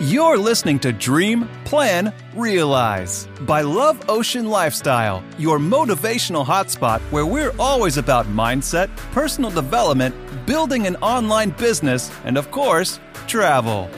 You're 0.00 0.38
listening 0.38 0.78
to 0.80 0.92
Dream, 0.92 1.48
Plan, 1.64 2.14
Realize 2.32 3.26
by 3.40 3.62
Love 3.62 4.08
Ocean 4.08 4.48
Lifestyle, 4.48 5.24
your 5.38 5.58
motivational 5.58 6.46
hotspot 6.46 7.00
where 7.10 7.26
we're 7.26 7.52
always 7.58 7.96
about 7.96 8.26
mindset, 8.26 8.94
personal 9.10 9.50
development, 9.50 10.14
building 10.46 10.86
an 10.86 10.94
online 10.96 11.50
business, 11.50 12.12
and 12.24 12.38
of 12.38 12.52
course, 12.52 13.00
travel. 13.26 13.90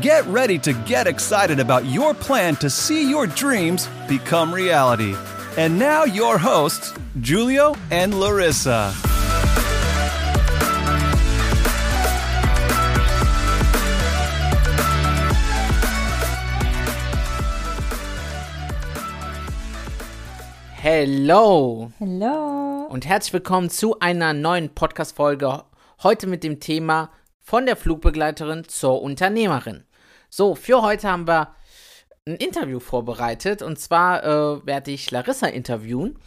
Get 0.00 0.24
ready 0.28 0.58
to 0.60 0.72
get 0.72 1.06
excited 1.06 1.60
about 1.60 1.84
your 1.84 2.14
plan 2.14 2.56
to 2.56 2.70
see 2.70 3.06
your 3.06 3.26
dreams 3.26 3.86
become 4.08 4.50
reality. 4.50 5.14
And 5.58 5.78
now, 5.78 6.04
your 6.04 6.38
hosts, 6.38 6.94
Julio 7.20 7.76
and 7.90 8.18
Larissa. 8.18 8.94
Hello 20.86 21.90
Hallo. 21.98 22.88
und 22.90 23.06
herzlich 23.06 23.32
willkommen 23.32 23.70
zu 23.70 24.00
einer 24.00 24.34
neuen 24.34 24.68
Podcast-Folge. 24.68 25.64
Heute 26.02 26.26
mit 26.26 26.44
dem 26.44 26.60
Thema 26.60 27.10
von 27.40 27.64
der 27.64 27.76
Flugbegleiterin 27.76 28.68
zur 28.68 29.00
Unternehmerin. 29.00 29.84
So, 30.28 30.54
für 30.54 30.82
heute 30.82 31.10
haben 31.10 31.26
wir 31.26 31.54
ein 32.26 32.36
Interview 32.36 32.80
vorbereitet 32.80 33.62
und 33.62 33.78
zwar 33.78 34.24
äh, 34.24 34.66
werde 34.66 34.90
ich 34.90 35.10
Larissa 35.10 35.46
interviewen 35.46 36.18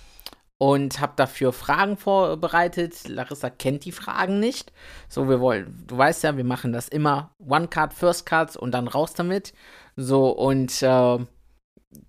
und 0.57 0.99
habe 1.01 1.13
dafür 1.17 1.53
Fragen 1.53 1.95
vorbereitet. 1.95 3.07
Larissa 3.07 3.51
kennt 3.51 3.85
die 3.85 3.91
Fragen 3.91 4.39
nicht. 4.39 4.73
So, 5.07 5.29
wir 5.29 5.39
wollen, 5.39 5.83
du 5.85 5.99
weißt 5.99 6.23
ja, 6.23 6.35
wir 6.35 6.43
machen 6.43 6.73
das 6.73 6.87
immer 6.87 7.29
One 7.37 7.67
Card, 7.67 7.93
First 7.93 8.25
Cards 8.25 8.57
und 8.57 8.71
dann 8.71 8.87
raus 8.87 9.13
damit. 9.13 9.53
So, 9.95 10.31
und 10.31 10.81
äh, 10.81 11.19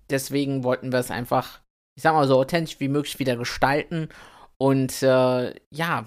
deswegen 0.09 0.63
wollten 0.63 0.91
wir 0.91 0.97
es 0.97 1.11
einfach 1.11 1.59
ich 1.99 2.03
sag 2.03 2.13
mal 2.13 2.29
so 2.29 2.39
authentisch 2.39 2.79
wie 2.79 2.87
möglich 2.87 3.19
wieder 3.19 3.35
gestalten. 3.35 4.07
Und 4.57 5.03
äh, 5.03 5.53
ja, 5.69 6.05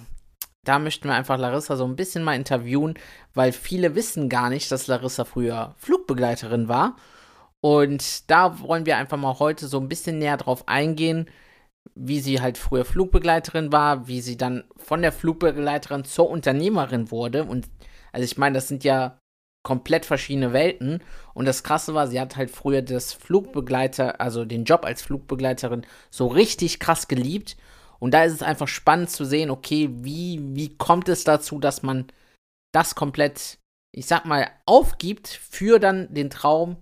da 0.65 0.79
möchten 0.79 1.07
wir 1.07 1.15
einfach 1.15 1.37
Larissa 1.37 1.77
so 1.77 1.85
ein 1.85 1.97
bisschen 1.97 2.25
mal 2.25 2.35
interviewen, 2.35 2.95
weil 3.35 3.53
viele 3.53 3.95
wissen 3.95 4.31
gar 4.31 4.48
nicht, 4.48 4.73
dass 4.73 4.87
Larissa 4.87 5.27
früher 5.27 5.75
Flugbegleiterin 5.77 6.67
war. 6.67 6.97
Und 7.61 8.31
da 8.31 8.59
wollen 8.61 8.87
wir 8.87 8.97
einfach 8.97 9.19
mal 9.19 9.39
heute 9.39 9.67
so 9.67 9.79
ein 9.79 9.91
bisschen 9.91 10.19
näher 10.19 10.39
drauf 10.39 10.67
eingehen, 10.67 11.29
wie 11.95 12.20
sie 12.20 12.41
halt 12.41 12.57
früher 12.57 12.87
Flugbegleiterin 12.87 13.70
war, 13.70 14.09
wie 14.09 14.23
sie 14.23 14.39
dann 14.39 14.65
von 14.79 15.03
der 15.03 15.13
Flugbegleiterin 15.13 16.05
zur 16.05 16.31
Unternehmerin 16.31 17.11
wurde. 17.11 17.45
Und 17.45 17.69
also 18.13 18.25
ich 18.25 18.39
meine, 18.39 18.55
das 18.55 18.67
sind 18.67 18.83
ja 18.83 19.19
komplett 19.62 20.06
verschiedene 20.06 20.52
Welten. 20.52 21.02
Und 21.34 21.46
das 21.46 21.62
Krasse 21.62 21.94
war, 21.94 22.08
sie 22.08 22.20
hat 22.20 22.36
halt 22.36 22.50
früher 22.50 22.82
das 22.82 23.12
Flugbegleiter, 23.12 24.20
also 24.20 24.44
den 24.44 24.64
Job 24.64 24.84
als 24.84 25.02
Flugbegleiterin, 25.02 25.86
so 26.10 26.27
richtig 26.27 26.80
krass 26.80 27.08
geliebt. 27.08 27.56
Und 27.98 28.12
da 28.12 28.24
ist 28.24 28.33
es 28.33 28.42
einfach 28.42 28.68
spannend 28.68 29.10
zu 29.10 29.24
sehen, 29.24 29.50
okay, 29.50 29.88
wie, 29.92 30.40
wie 30.55 30.77
kommt 30.77 31.08
es 31.08 31.24
dazu, 31.24 31.60
dass 31.60 31.83
man 31.83 32.06
das 32.72 32.94
komplett, 32.94 33.58
ich 33.94 34.06
sag 34.06 34.24
mal, 34.24 34.50
aufgibt 34.66 35.28
für 35.28 35.78
dann 35.78 36.12
den 36.12 36.30
Traum, 36.30 36.77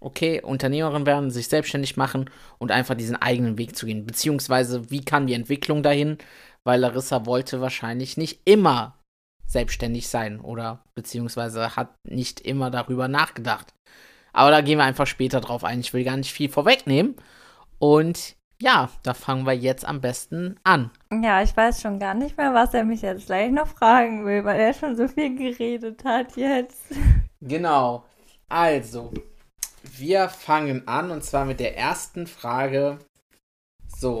okay, 0.00 0.42
Unternehmerin 0.42 1.06
werden, 1.06 1.30
sich 1.30 1.46
selbstständig 1.46 1.96
machen 1.96 2.28
und 2.58 2.72
einfach 2.72 2.96
diesen 2.96 3.14
eigenen 3.14 3.56
Weg 3.56 3.76
zu 3.76 3.86
gehen. 3.86 4.04
Beziehungsweise, 4.04 4.90
wie 4.90 5.04
kann 5.04 5.28
die 5.28 5.34
Entwicklung 5.34 5.84
dahin? 5.84 6.18
Weil 6.64 6.80
Larissa 6.80 7.26
wollte 7.26 7.60
wahrscheinlich 7.60 8.16
nicht 8.16 8.40
immer 8.44 8.98
selbstständig 9.46 10.08
sein 10.08 10.40
oder 10.40 10.84
beziehungsweise 10.94 11.76
hat 11.76 11.94
nicht 12.04 12.40
immer 12.40 12.70
darüber 12.70 13.08
nachgedacht. 13.08 13.74
Aber 14.32 14.50
da 14.50 14.60
gehen 14.60 14.78
wir 14.78 14.84
einfach 14.84 15.06
später 15.06 15.40
drauf 15.40 15.64
ein. 15.64 15.80
Ich 15.80 15.92
will 15.92 16.04
gar 16.04 16.16
nicht 16.16 16.32
viel 16.32 16.48
vorwegnehmen. 16.48 17.16
Und 17.78 18.36
ja, 18.62 18.90
da 19.02 19.12
fangen 19.12 19.44
wir 19.44 19.54
jetzt 19.54 19.84
am 19.84 20.00
besten 20.00 20.56
an. 20.62 20.90
Ja, 21.10 21.42
ich 21.42 21.56
weiß 21.56 21.82
schon 21.82 21.98
gar 21.98 22.14
nicht 22.14 22.36
mehr, 22.36 22.54
was 22.54 22.72
er 22.72 22.84
mich 22.84 23.02
jetzt 23.02 23.26
gleich 23.26 23.50
noch 23.50 23.66
fragen 23.66 24.24
will, 24.24 24.44
weil 24.44 24.60
er 24.60 24.72
schon 24.72 24.96
so 24.96 25.08
viel 25.08 25.36
geredet 25.36 26.04
hat 26.04 26.36
jetzt. 26.36 26.94
Genau. 27.40 28.04
Also, 28.48 29.12
wir 29.82 30.28
fangen 30.28 30.86
an 30.86 31.10
und 31.10 31.24
zwar 31.24 31.44
mit 31.44 31.58
der 31.58 31.76
ersten 31.76 32.28
Frage. 32.28 33.00
So, 33.88 34.20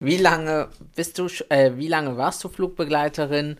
wie 0.00 0.16
lange 0.16 0.68
bist 0.96 1.18
du, 1.18 1.28
äh, 1.48 1.76
wie 1.76 1.88
lange 1.88 2.16
warst 2.16 2.42
du 2.42 2.48
Flugbegleiterin 2.48 3.58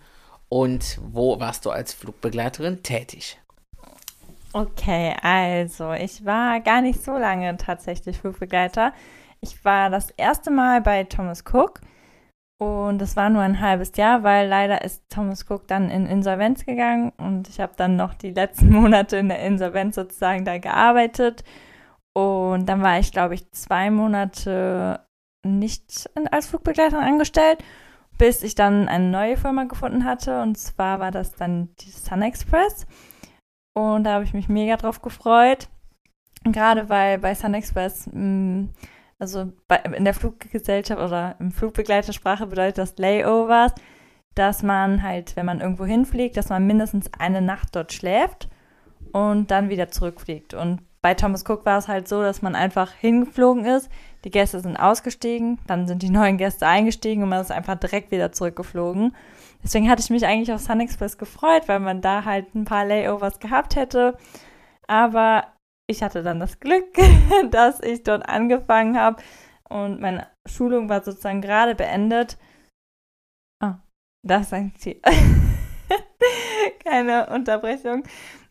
und 0.51 0.99
wo 1.01 1.41
warst 1.41 1.65
du 1.65 1.71
als 1.71 1.95
Flugbegleiterin 1.95 2.83
tätig? 2.83 3.41
Okay, 4.53 5.15
also 5.23 5.93
ich 5.93 6.25
war 6.27 6.61
gar 6.61 6.83
nicht 6.83 7.03
so 7.03 7.17
lange 7.17 7.57
tatsächlich 7.57 8.19
Flugbegleiter. 8.19 8.93
Ich 9.41 9.65
war 9.65 9.91
das 9.91 10.11
erste 10.11 10.51
Mal 10.51 10.81
bei 10.81 11.05
Thomas 11.05 11.45
Cook 11.45 11.81
und 12.59 12.99
das 12.99 13.15
war 13.15 13.31
nur 13.31 13.43
ein 13.43 13.61
halbes 13.61 13.93
Jahr, 13.97 14.25
weil 14.25 14.49
leider 14.49 14.83
ist 14.83 15.09
Thomas 15.09 15.49
Cook 15.49 15.69
dann 15.69 15.89
in 15.89 16.05
Insolvenz 16.05 16.67
gegangen 16.67 17.13
und 17.17 17.49
ich 17.49 17.61
habe 17.61 17.73
dann 17.77 17.95
noch 17.95 18.13
die 18.15 18.33
letzten 18.33 18.71
Monate 18.73 19.19
in 19.19 19.29
der 19.29 19.41
Insolvenz 19.41 19.95
sozusagen 19.95 20.45
da 20.45 20.59
gearbeitet. 20.59 21.45
Und 22.13 22.67
dann 22.67 22.83
war 22.83 22.99
ich, 22.99 23.13
glaube 23.13 23.35
ich, 23.35 23.51
zwei 23.53 23.91
Monate 23.93 25.01
nicht 25.47 26.11
als 26.33 26.49
Flugbegleiterin 26.49 27.05
angestellt 27.05 27.63
bis 28.21 28.43
ich 28.43 28.55
dann 28.55 28.87
eine 28.87 29.09
neue 29.09 29.39
Firma 29.39 29.65
gefunden 29.65 30.05
hatte. 30.05 30.43
Und 30.43 30.59
zwar 30.59 31.01
war 31.01 31.11
das 31.11 31.33
dann 31.33 31.75
die 31.81 31.91
Sun 31.91 32.21
Express. 32.21 32.87
Und 33.73 34.05
da 34.05 34.13
habe 34.13 34.25
ich 34.25 34.35
mich 34.35 34.51
mega 34.51 34.77
drauf 34.77 35.01
gefreut. 35.01 35.71
Gerade 36.45 36.91
weil 36.91 37.19
bei 37.19 37.35
Sun 37.35 37.55
Express, 37.55 38.09
mh, 38.13 38.21
mm, 38.21 38.69
also 39.19 39.51
bei, 39.69 39.77
in 39.77 40.05
der 40.05 40.13
Fluggesellschaft 40.13 41.01
oder 41.01 41.37
im 41.41 41.51
Flugbegleitersprache 41.51 42.47
bedeutet 42.47 42.77
das 42.77 42.99
Layovers, 42.99 43.73
dass 44.35 44.63
man 44.63 45.03
halt, 45.03 45.35
wenn 45.37 45.47
man 45.47 45.63
irgendwo 45.63 45.87
hinfliegt, 45.87 46.37
dass 46.37 46.51
man 46.51 46.67
mindestens 46.67 47.11
eine 47.19 47.41
Nacht 47.41 47.75
dort 47.75 47.91
schläft 47.91 48.51
und 49.13 49.51
dann 49.51 49.71
wieder 49.71 49.89
zurückfliegt. 49.89 50.53
Und 50.53 50.83
bei 51.03 51.15
Thomas 51.15 51.45
Cook 51.49 51.65
war 51.65 51.79
es 51.79 51.89
halt 51.89 52.09
so, 52.09 52.23
dass 52.23 52.43
man 52.43 52.55
einfach 52.55 52.93
hingeflogen 52.93 53.65
ist, 53.65 53.91
die 54.25 54.31
Gäste 54.31 54.61
sind 54.61 54.77
ausgestiegen, 54.77 55.59
dann 55.67 55.87
sind 55.89 56.03
die 56.03 56.11
neuen 56.11 56.37
Gäste 56.37 56.67
eingestiegen 56.67 57.23
und 57.23 57.31
man 57.31 57.41
ist 57.41 57.53
einfach 57.53 57.77
direkt 57.77 58.11
wieder 58.11 58.33
zurückgeflogen. 58.33 59.17
Deswegen 59.63 59.91
hatte 59.91 60.03
ich 60.03 60.11
mich 60.11 60.27
eigentlich 60.27 60.53
auf 60.53 60.61
Sun 60.61 60.81
Express 60.81 61.19
gefreut, 61.19 61.65
weil 61.67 61.81
man 61.81 62.01
da 62.01 62.25
halt 62.25 62.55
ein 62.55 62.65
paar 62.65 62.85
Layovers 62.85 63.41
gehabt 63.41 63.77
hätte. 63.77 64.17
Aber 64.87 65.47
ich 65.87 66.03
hatte 66.03 66.23
dann 66.23 66.41
das 66.41 66.61
Glück, 66.61 66.87
dass 67.51 67.81
ich 67.81 68.03
dort 68.03 68.29
angefangen 68.29 68.99
habe 68.99 69.23
und 69.69 70.01
meine 70.01 70.27
Schulung 70.47 70.89
war 70.89 71.03
sozusagen 71.03 71.41
gerade 71.41 71.75
beendet. 71.75 72.39
Ah, 73.63 73.79
das 74.27 74.47
ist 74.47 74.55
ein 74.55 74.75
Ziel. 74.77 75.01
Keine 76.85 77.29
Unterbrechung. 77.29 78.03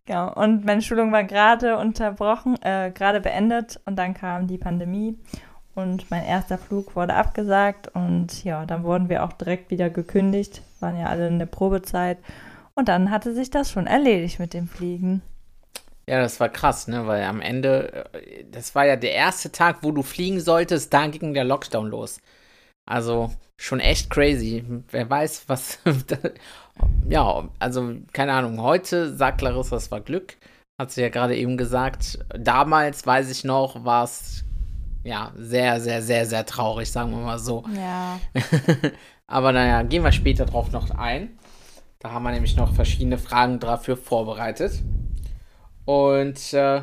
Genau. 0.10 0.34
Und 0.34 0.66
meine 0.66 0.82
Schulung 0.82 1.12
war 1.12 1.24
gerade 1.24 1.78
unterbrochen, 1.78 2.60
äh, 2.64 2.90
gerade 2.90 3.22
beendet 3.22 3.80
und 3.86 3.96
dann 3.96 4.16
kam 4.16 4.48
die 4.48 4.58
Pandemie 4.58 5.20
und 5.76 6.10
mein 6.10 6.26
erster 6.26 6.58
Flug 6.58 6.96
wurde 6.96 7.14
abgesagt 7.14 7.90
und 7.94 8.44
ja, 8.44 8.66
dann 8.66 8.84
wurden 8.84 9.08
wir 9.08 9.24
auch 9.24 9.34
direkt 9.34 9.70
wieder 9.70 9.92
gekündigt, 9.92 10.64
waren 10.80 10.98
ja 10.98 11.06
alle 11.06 11.28
in 11.28 11.38
der 11.38 11.46
Probezeit 11.46 12.18
und 12.74 12.88
dann 12.88 13.12
hatte 13.12 13.36
sich 13.36 13.52
das 13.52 13.70
schon 13.70 13.86
erledigt 13.86 14.40
mit 14.40 14.56
dem 14.56 14.68
Fliegen. 14.68 15.22
Ja, 16.08 16.20
das 16.20 16.40
war 16.40 16.50
krass, 16.50 16.88
ne, 16.88 17.06
weil 17.06 17.22
am 17.26 17.40
Ende, 17.40 18.10
äh, 18.14 18.46
das 18.50 18.74
war 18.74 18.88
ja 18.88 18.96
der 18.96 19.14
erste 19.14 19.52
Tag, 19.52 19.84
wo 19.84 19.92
du 19.92 20.02
fliegen 20.02 20.40
solltest, 20.40 20.92
da 20.92 21.06
ging 21.06 21.36
der 21.36 21.44
Lockdown 21.44 21.88
los. 21.88 22.20
Also 22.88 23.32
schon 23.58 23.80
echt 23.80 24.10
crazy. 24.10 24.64
Wer 24.90 25.08
weiß, 25.08 25.44
was 25.48 25.78
ja, 27.10 27.50
also 27.60 27.96
keine 28.14 28.34
Ahnung. 28.34 28.62
Heute 28.62 29.16
sagt 29.16 29.42
Larissa, 29.42 29.76
es 29.76 29.92
war 29.92 30.02
Glück. 30.02 30.38
Hat 30.80 30.92
sie 30.92 31.02
ja 31.02 31.10
gerade 31.10 31.36
eben 31.36 31.58
gesagt. 31.58 32.20
Damals, 32.38 33.06
weiß 33.06 33.30
ich 33.32 33.44
noch, 33.44 33.84
war 33.84 34.06
es 34.06 34.46
ja 35.04 35.32
sehr, 35.36 35.80
sehr, 35.82 36.02
sehr, 36.02 36.26
sehr 36.26 36.46
traurig, 36.46 36.92
sagen 36.92 37.12
wir 37.12 37.18
mal 37.18 37.40
so. 37.40 37.64
Ja. 37.76 38.20
Aber 39.28 39.52
naja, 39.52 39.84
gehen 39.84 40.04
wir 40.04 40.12
später 40.12 40.46
drauf 40.46 40.72
noch 40.72 40.90
ein. 40.92 41.38
Da 42.00 42.12
haben 42.12 42.24
wir 42.24 42.32
nämlich 42.32 42.56
noch 42.56 42.74
verschiedene 42.74 43.18
Fragen 43.18 43.60
dafür 43.60 43.98
vorbereitet. 43.98 44.82
Und 45.86 46.54
äh, 46.54 46.82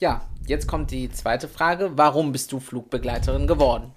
ja, 0.00 0.22
jetzt 0.46 0.66
kommt 0.66 0.90
die 0.90 1.10
zweite 1.10 1.48
Frage. 1.48 1.92
Warum 1.96 2.32
bist 2.32 2.52
du 2.52 2.58
Flugbegleiterin 2.58 3.46
geworden? 3.46 3.92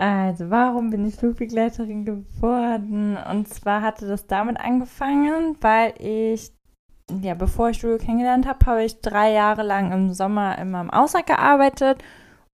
Also, 0.00 0.48
warum 0.50 0.90
bin 0.90 1.06
ich 1.06 1.16
Flugbegleiterin 1.16 2.04
geworden? 2.04 3.16
Und 3.16 3.48
zwar 3.48 3.82
hatte 3.82 4.06
das 4.06 4.28
damit 4.28 4.60
angefangen, 4.60 5.56
weil 5.60 5.92
ich, 5.98 6.52
ja, 7.20 7.34
bevor 7.34 7.70
ich 7.70 7.78
Studio 7.78 7.98
kennengelernt 7.98 8.46
habe, 8.46 8.64
habe 8.66 8.84
ich 8.84 9.00
drei 9.00 9.32
Jahre 9.32 9.64
lang 9.64 9.90
im 9.90 10.12
Sommer 10.14 10.56
immer 10.58 10.80
im 10.82 10.90
Ausland 10.90 11.26
gearbeitet 11.26 12.02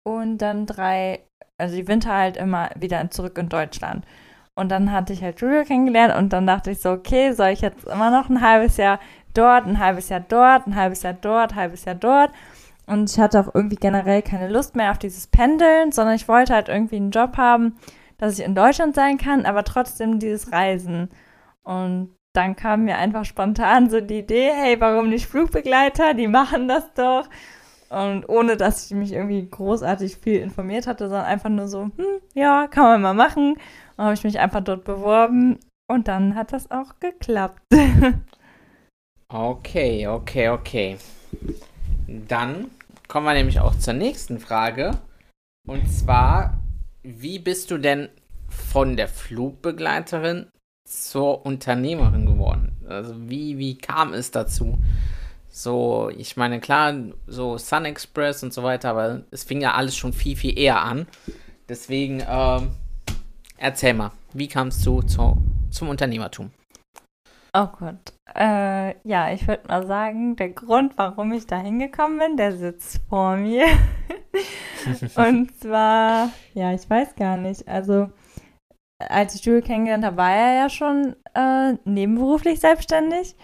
und 0.05 0.38
dann 0.38 0.64
drei, 0.64 1.20
also 1.58 1.76
die 1.76 1.87
Winter 1.87 2.14
halt 2.14 2.38
immer 2.38 2.70
wieder 2.76 3.11
zurück 3.11 3.37
in 3.37 3.50
Deutschland. 3.50 4.06
Und 4.55 4.70
dann 4.70 4.93
hatte 4.93 5.12
ich 5.12 5.23
halt 5.23 5.40
Julio 5.40 5.64
kennengelernt 5.64 6.14
und 6.17 6.32
dann 6.32 6.47
dachte 6.47 6.70
ich 6.70 6.81
so, 6.81 6.93
okay, 6.93 7.32
soll 7.32 7.49
ich 7.49 7.61
jetzt 7.61 7.85
immer 7.85 8.11
noch 8.11 8.31
ein 8.31 8.40
halbes 8.40 8.76
Jahr 8.79 9.00
dort, 9.35 9.67
ein 9.67 9.81
halbes 9.81 10.08
Jahr 10.08 10.20
dort, 10.20 10.67
ein 10.67 10.76
halbes 10.76 11.02
Jahr 11.02 11.14
dort, 11.14 11.52
ein 11.52 11.56
halbes 11.56 11.85
Jahr 11.85 11.97
dort. 11.97 12.31
Und 12.87 13.11
ich 13.11 13.19
hatte 13.19 13.41
auch 13.41 13.55
irgendwie 13.55 13.77
generell 13.77 14.23
keine 14.23 14.49
Lust 14.49 14.77
mehr 14.77 14.91
auf 14.91 14.99
dieses 14.99 15.27
Pendeln, 15.27 15.93
sondern 15.93 16.17
ich 16.17 16.29
wollte 16.29 16.55
halt 16.55 16.69
irgendwie 16.69 16.97
einen 16.97 17.11
Job 17.11 17.37
haben, 17.37 17.77
dass 18.19 18.39
ich 18.39 18.45
in 18.45 18.55
Deutschland 18.55 18.95
sein 18.95 19.19
kann, 19.19 19.47
aber 19.47 19.65
trotzdem 19.65 20.19
dieses 20.19 20.53
Reisen. 20.53 21.11
Und 21.63 22.15
dann 22.35 22.57
kam 22.57 22.85
mir 22.85 22.99
einfach 22.99 23.25
spontan 23.25 23.89
so 23.89 24.01
die 24.01 24.19
Idee, 24.19 24.51
hey, 24.53 24.81
warum 24.81 25.09
nicht 25.09 25.27
Flugbegleiter? 25.27 26.15
Die 26.15 26.29
machen 26.29 26.69
das 26.69 26.93
doch. 26.95 27.29
Und 27.91 28.29
ohne 28.29 28.57
dass 28.57 28.87
ich 28.87 28.97
mich 28.97 29.13
irgendwie 29.13 29.49
großartig 29.49 30.17
viel 30.17 30.41
informiert 30.41 30.87
hatte, 30.87 31.09
sondern 31.09 31.27
einfach 31.27 31.49
nur 31.49 31.69
so, 31.69 31.85
hm, 31.85 32.21
ja, 32.35 32.67
kann 32.67 32.85
man 32.85 33.03
mal 33.03 33.15
machen. 33.15 33.57
Und 33.97 34.05
habe 34.05 34.15
ich 34.15 34.25
mich 34.25 34.41
einfach 34.41 34.63
dort 34.63 34.85
beworben 34.85 35.59
und 35.87 36.09
dann 36.09 36.35
hat 36.35 36.53
das 36.53 36.71
auch 36.71 36.99
geklappt. 36.99 37.63
okay, 39.29 40.09
okay, 40.09 40.49
okay. 40.49 40.99
Dann 42.28 42.70
kommen 43.08 43.26
wir 43.26 43.34
nämlich 43.34 43.61
auch 43.61 43.76
zur 43.78 43.94
nächsten 43.94 44.38
Frage. 44.38 44.99
Und 45.66 45.90
zwar, 45.90 46.61
wie 47.02 47.38
bist 47.38 47.70
du 47.70 47.78
denn 47.78 48.08
von 48.49 48.96
der 48.96 49.08
Flugbegleiterin 49.08 50.46
zur 50.87 51.44
Unternehmerin 51.44 52.26
geworden? 52.26 52.76
Also 52.88 53.14
wie, 53.28 53.58
wie 53.58 53.78
kam 53.78 54.12
es 54.12 54.31
dazu? 54.31 54.78
So, 55.49 56.11
ich 56.16 56.37
meine, 56.37 56.61
klar, 56.61 56.94
so 57.26 57.58
Sun 57.58 57.84
Express 57.84 58.43
und 58.43 58.52
so 58.52 58.62
weiter, 58.62 58.90
aber 58.90 59.22
es 59.31 59.44
fing 59.44 59.61
ja 59.61 59.75
alles 59.75 59.96
schon 59.96 60.12
viel, 60.12 60.37
viel 60.37 60.58
eher 60.58 60.82
an. 60.82 61.06
Deswegen, 61.69 62.22
ähm, 62.28 62.72
erzähl 63.56 63.94
mal, 63.94 64.11
wie 64.32 64.49
kamst 64.49 64.84
du 64.84 65.02
zu, 65.02 65.37
zum 65.70 65.88
Unternehmertum? 65.88 66.50
Oh 67.56 67.69
Gott. 67.79 68.12
Äh, 68.35 68.97
ja, 69.09 69.33
ich 69.33 69.47
würde 69.47 69.69
mal 69.69 69.87
sagen, 69.87 70.35
der 70.35 70.51
Grund, 70.51 70.99
warum 70.99 71.33
ich 71.33 71.47
da 71.47 71.56
hingekommen 71.56 72.19
bin, 72.19 72.37
der 72.37 72.56
sitzt 72.56 73.01
vor 73.09 73.37
mir. 73.37 73.67
und 75.17 75.56
zwar, 75.61 76.31
ja, 76.55 76.73
ich 76.73 76.91
weiß 76.91 77.15
gar 77.15 77.37
nicht. 77.37 77.69
Also, 77.69 78.11
als 78.99 79.37
ich 79.37 79.45
Jules 79.45 79.65
kennengelernt 79.65 80.05
habe, 80.05 80.17
war 80.17 80.33
er 80.33 80.55
ja 80.62 80.69
schon 80.69 81.15
äh, 81.35 81.75
nebenberuflich 81.85 82.59
selbstständig. 82.59 83.37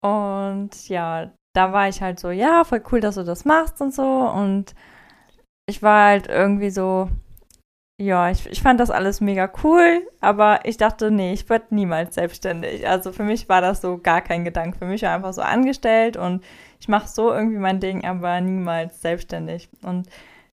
Und 0.00 0.88
ja, 0.88 1.32
da 1.52 1.72
war 1.72 1.88
ich 1.88 2.00
halt 2.02 2.20
so, 2.20 2.30
ja, 2.30 2.62
voll 2.62 2.82
cool, 2.92 3.00
dass 3.00 3.16
du 3.16 3.24
das 3.24 3.44
machst 3.44 3.80
und 3.80 3.92
so. 3.92 4.04
Und 4.04 4.76
ich 5.66 5.82
war 5.82 6.06
halt 6.10 6.28
irgendwie 6.28 6.70
so, 6.70 7.10
ja, 8.00 8.30
ich, 8.30 8.46
ich 8.46 8.62
fand 8.62 8.80
das 8.80 8.90
alles 8.90 9.20
mega 9.20 9.52
cool, 9.62 10.08
aber 10.22 10.60
ich 10.64 10.78
dachte, 10.78 11.10
nee, 11.10 11.34
ich 11.34 11.46
werde 11.50 11.66
niemals 11.74 12.14
selbstständig. 12.14 12.88
Also 12.88 13.12
für 13.12 13.24
mich 13.24 13.46
war 13.50 13.60
das 13.60 13.82
so 13.82 13.98
gar 13.98 14.22
kein 14.22 14.42
Gedanke. 14.42 14.78
Für 14.78 14.86
mich 14.86 15.02
war 15.02 15.14
einfach 15.14 15.34
so 15.34 15.42
angestellt 15.42 16.16
und 16.16 16.42
ich 16.80 16.88
mache 16.88 17.08
so 17.08 17.30
irgendwie 17.30 17.58
mein 17.58 17.78
Ding, 17.78 18.06
aber 18.06 18.40
niemals 18.40 19.02
selbstständig. 19.02 19.68
Und 19.82 20.08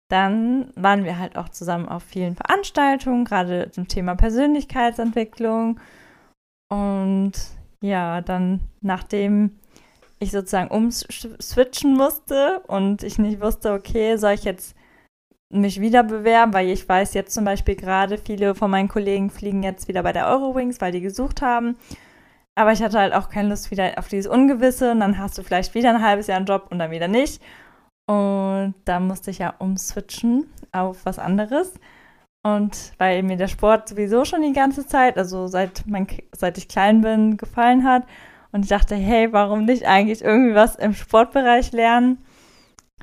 dann 0.09 0.73
waren 0.75 1.05
wir 1.05 1.19
halt 1.19 1.37
auch 1.37 1.47
zusammen 1.47 1.87
auf 1.87 2.03
vielen 2.03 2.35
Veranstaltungen, 2.35 3.23
gerade 3.23 3.71
zum 3.71 3.87
Thema 3.87 4.15
Persönlichkeitsentwicklung. 4.15 5.79
Und 6.69 7.31
ja, 7.79 8.19
dann 8.19 8.59
nachdem 8.81 9.57
ich 10.19 10.31
sozusagen 10.31 10.69
umswitchen 10.69 11.95
musste 11.95 12.59
und 12.67 13.03
ich 13.03 13.19
nicht 13.19 13.39
wusste, 13.39 13.71
okay, 13.71 14.17
soll 14.17 14.33
ich 14.33 14.43
jetzt 14.43 14.76
mich 15.49 15.79
wieder 15.79 16.03
bewerben, 16.03 16.53
weil 16.53 16.69
ich 16.69 16.87
weiß 16.87 17.13
jetzt 17.13 17.33
zum 17.33 17.45
Beispiel 17.45 17.75
gerade, 17.75 18.17
viele 18.17 18.55
von 18.55 18.69
meinen 18.69 18.89
Kollegen 18.89 19.29
fliegen 19.29 19.63
jetzt 19.63 19.87
wieder 19.87 20.03
bei 20.03 20.13
der 20.13 20.27
Eurowings, 20.27 20.81
weil 20.81 20.91
die 20.91 21.01
gesucht 21.01 21.41
haben. 21.41 21.77
Aber 22.55 22.71
ich 22.71 22.81
hatte 22.81 22.99
halt 22.99 23.13
auch 23.13 23.29
keine 23.29 23.49
Lust 23.49 23.71
wieder 23.71 23.93
auf 23.97 24.07
dieses 24.07 24.29
Ungewisse 24.29 24.91
und 24.91 24.99
dann 24.99 25.17
hast 25.17 25.37
du 25.37 25.43
vielleicht 25.43 25.75
wieder 25.75 25.89
ein 25.89 26.03
halbes 26.03 26.27
Jahr 26.27 26.37
einen 26.37 26.47
Job 26.47 26.67
und 26.71 26.79
dann 26.79 26.91
wieder 26.91 27.07
nicht. 27.07 27.41
Und 28.07 28.73
da 28.85 28.99
musste 28.99 29.31
ich 29.31 29.39
ja 29.39 29.53
umswitchen 29.59 30.49
auf 30.71 31.05
was 31.05 31.19
anderes. 31.19 31.73
Und 32.43 32.93
weil 32.97 33.23
mir 33.23 33.37
der 33.37 33.47
Sport 33.47 33.89
sowieso 33.89 34.25
schon 34.25 34.41
die 34.41 34.53
ganze 34.53 34.87
Zeit, 34.87 35.17
also 35.17 35.47
seit, 35.47 35.83
mein, 35.85 36.07
seit 36.35 36.57
ich 36.57 36.67
klein 36.67 37.01
bin, 37.01 37.37
gefallen 37.37 37.83
hat. 37.83 38.03
Und 38.51 38.63
ich 38.63 38.69
dachte, 38.69 38.95
hey, 38.95 39.31
warum 39.33 39.65
nicht 39.65 39.85
eigentlich 39.85 40.23
irgendwie 40.23 40.55
was 40.55 40.75
im 40.77 40.93
Sportbereich 40.93 41.73
lernen? 41.73 42.17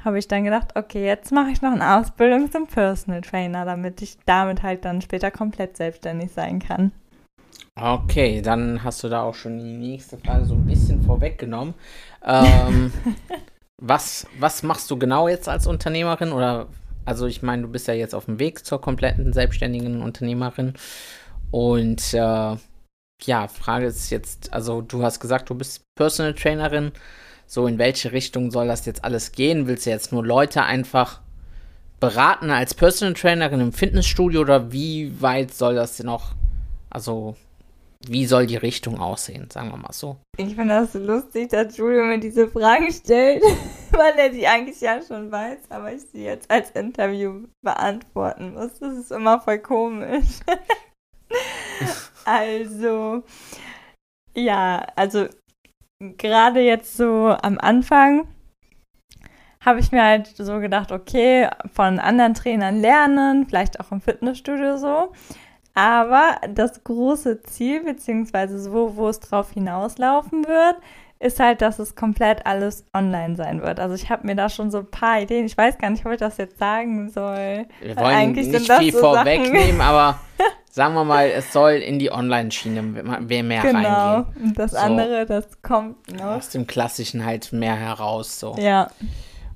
Habe 0.05 0.19
ich 0.19 0.29
dann 0.29 0.45
gedacht, 0.45 0.77
okay, 0.77 1.05
jetzt 1.05 1.33
mache 1.33 1.51
ich 1.51 1.63
noch 1.63 1.73
eine 1.73 1.99
Ausbildung 1.99 2.51
zum 2.51 2.67
Personal 2.67 3.23
Trainer, 3.23 3.65
damit 3.65 4.03
ich 4.03 4.19
damit 4.27 4.63
halt 4.63 4.85
dann 4.85 5.01
später 5.01 5.31
komplett 5.31 5.77
selbstständig 5.77 6.33
sein 6.33 6.59
kann. 6.59 6.93
Okay, 7.77 8.41
dann 8.41 8.85
hast 8.85 9.03
du 9.03 9.09
da 9.09 9.23
auch 9.23 9.35
schon 9.35 9.59
die 9.59 9.77
nächste 9.77 10.19
Frage 10.19 10.45
so 10.45 10.55
ein 10.55 10.67
bisschen 10.67 11.03
vorweggenommen. 11.03 11.75
Ähm, 12.25 12.93
was, 13.83 14.27
was 14.39 14.63
machst 14.63 14.91
du 14.91 14.99
genau 14.99 15.29
jetzt 15.29 15.49
als 15.49 15.67
Unternehmerin? 15.67 16.33
Oder, 16.33 16.69
also 17.05 17.27
ich 17.27 17.43
meine, 17.43 17.63
du 17.63 17.69
bist 17.69 17.89
ja 17.89 17.95
jetzt 17.95 18.15
auf 18.15 18.27
dem 18.27 18.39
Weg 18.39 18.65
zur 18.65 18.81
kompletten 18.81 19.33
selbstständigen 19.33 20.03
Unternehmerin. 20.03 20.75
Und 21.51 22.15
äh, 22.15 22.57
ja, 23.23 23.49
Frage 23.49 23.87
ist 23.87 24.11
jetzt, 24.11 24.53
also 24.53 24.81
du 24.81 25.03
hast 25.03 25.21
gesagt, 25.21 25.51
du 25.51 25.55
bist 25.55 25.83
Personal 25.97 26.35
Trainerin 26.35 26.93
so 27.47 27.67
in 27.67 27.79
welche 27.79 28.13
Richtung 28.13 28.51
soll 28.51 28.67
das 28.67 28.87
jetzt 28.87 29.05
alles 29.05 29.33
gehen? 29.33 29.67
Willst 29.67 29.87
du 29.87 29.91
jetzt 29.91 30.13
nur 30.13 30.25
Leute 30.25 30.63
einfach 30.63 31.21
beraten 32.01 32.51
als 32.51 32.75
Personal 32.75 33.15
Trainerin 33.15 33.61
im 33.61 33.73
Fitnessstudio 33.73 34.41
oder 34.43 34.73
wie 34.73 35.21
weit 35.23 35.55
soll 35.55 35.75
das 35.75 35.97
denn 35.97 36.07
noch, 36.07 36.35
also 36.91 37.37
wie 38.07 38.27
soll 38.27 38.47
die 38.47 38.57
Richtung 38.57 39.01
aussehen, 39.01 39.49
sagen 39.51 39.71
wir 39.71 39.79
mal 39.79 39.93
so? 39.93 40.17
Ich 40.37 40.55
finde 40.55 40.75
das 40.75 40.93
so 40.93 40.99
lustig, 40.99 41.49
dass 41.51 41.77
Julio 41.77 42.05
mir 42.05 42.19
diese 42.19 42.49
Fragen 42.49 42.93
stellt, 42.93 43.43
weil 43.93 44.13
er 44.19 44.29
die 44.29 44.47
eigentlich 44.47 44.81
ja 44.81 45.01
schon 45.01 45.31
weiß, 45.31 45.59
aber 45.71 45.93
ich 45.93 46.03
sie 46.03 46.25
jetzt 46.25 46.51
als 46.51 46.71
Interview 46.73 47.47
beantworten 47.63 48.55
muss. 48.55 48.79
Das 48.81 48.97
ist 48.97 49.13
immer 49.13 49.41
voll 49.41 49.59
komisch. 49.59 50.41
also, 52.25 53.23
ja, 54.35 54.87
also 54.97 55.29
gerade 56.19 56.61
jetzt 56.61 56.97
so 56.97 57.37
am 57.41 57.59
Anfang 57.59 58.29
habe 59.61 59.81
ich 59.81 59.93
mir 59.93 60.03
halt 60.03 60.29
so 60.37 60.61
gedacht, 60.61 60.93
okay, 60.93 61.49
von 61.73 61.99
anderen 61.99 62.35
Trainern 62.35 62.81
lernen, 62.81 63.47
vielleicht 63.49 63.81
auch 63.81 63.93
im 63.93 64.01
Fitnessstudio 64.01 64.77
so. 64.77 65.13
Aber 65.75 66.37
das 66.49 66.85
große 66.85 67.43
Ziel, 67.43 67.83
beziehungsweise 67.83 68.61
so, 68.61 68.97
wo 68.97 69.09
es 69.09 69.21
drauf 69.21 69.53
hinauslaufen 69.53 70.47
wird, 70.47 70.77
ist 71.19 71.41
halt, 71.41 71.63
dass 71.63 71.79
es 71.79 71.97
komplett 71.97 72.47
alles 72.47 72.85
online 72.93 73.35
sein 73.37 73.63
wird. 73.63 73.81
Also 73.81 73.95
ich 73.95 74.11
habe 74.11 74.27
mir 74.27 74.37
da 74.37 74.49
schon 74.49 74.71
so 74.71 74.79
ein 74.79 74.91
paar 74.91 75.21
Ideen. 75.21 75.47
Ich 75.47 75.57
weiß 75.57 75.79
gar 75.79 75.91
nicht, 75.91 76.05
ob 76.05 76.13
ich 76.13 76.19
das 76.19 76.37
jetzt 76.37 76.59
sagen 76.59 77.09
soll. 77.11 77.67
Wir 77.81 77.97
wollen 77.97 78.15
Eigentlich 78.15 78.49
nicht 78.49 78.71
viel 78.71 78.93
so 78.93 79.01
vorwegnehmen, 79.01 79.81
aber 79.81 80.21
sagen 80.75 80.95
wir 80.95 81.05
mal, 81.05 81.29
es 81.29 81.53
soll 81.53 81.75
in 81.75 82.01
die 82.01 82.11
Online-Schiene 82.11 82.83
mehr 82.83 83.63
genau. 83.63 83.63
reingehen. 83.63 84.35
Genau. 84.35 84.45
Und 84.45 84.59
das 84.59 84.73
so. 84.73 84.77
andere, 84.79 85.25
das 85.25 85.63
kommt 85.63 86.11
noch. 86.13 86.25
Aus 86.25 86.51
dem 86.51 86.67
Klassischen 86.67 87.25
halt 87.25 87.53
mehr 87.53 87.77
heraus. 87.77 88.41
So. 88.41 88.57
Ja. 88.59 88.91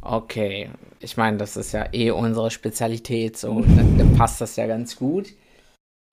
Okay. 0.00 0.70
Ich 1.00 1.16
meine, 1.16 1.36
das 1.36 1.56
ist 1.56 1.72
ja 1.72 1.88
eh 1.92 2.12
unsere 2.12 2.52
Spezialität. 2.52 3.36
So, 3.36 3.60
dann, 3.60 3.98
dann 3.98 4.16
passt 4.16 4.40
das 4.40 4.54
ja 4.54 4.68
ganz 4.68 4.94
gut. 4.94 5.32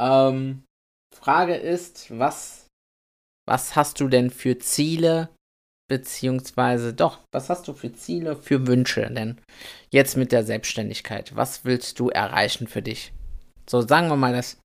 Ähm, 0.02 0.64
Frage 1.16 1.56
ist, 1.56 2.08
was, 2.18 2.66
was 3.48 3.76
hast 3.76 4.00
du 4.00 4.08
denn 4.08 4.32
für 4.32 4.58
Ziele 4.58 5.30
beziehungsweise 5.88 6.96
doch, 6.96 7.20
was 7.32 7.50
hast 7.50 7.68
du 7.68 7.74
für 7.74 7.94
Ziele, 7.94 8.36
für 8.36 8.66
Wünsche 8.66 9.08
denn 9.12 9.40
jetzt 9.92 10.18
mit 10.18 10.32
der 10.32 10.44
Selbstständigkeit? 10.44 11.36
Was 11.36 11.64
willst 11.64 12.00
du 12.00 12.10
erreichen 12.10 12.66
für 12.66 12.82
dich? 12.82 13.14
So 13.70 13.82
sagen 13.82 14.08
wir 14.08 14.16
mal 14.16 14.34
das, 14.34 14.58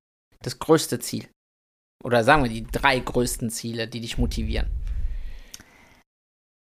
das 0.43 0.59
größte 0.59 0.99
Ziel. 0.99 1.29
Oder 2.03 2.25
sagen 2.25 2.43
wir 2.43 2.51
die 2.51 2.65
drei 2.65 2.99
größten 2.99 3.51
Ziele, 3.51 3.87
die 3.87 4.01
dich 4.01 4.19
motivieren. 4.19 4.69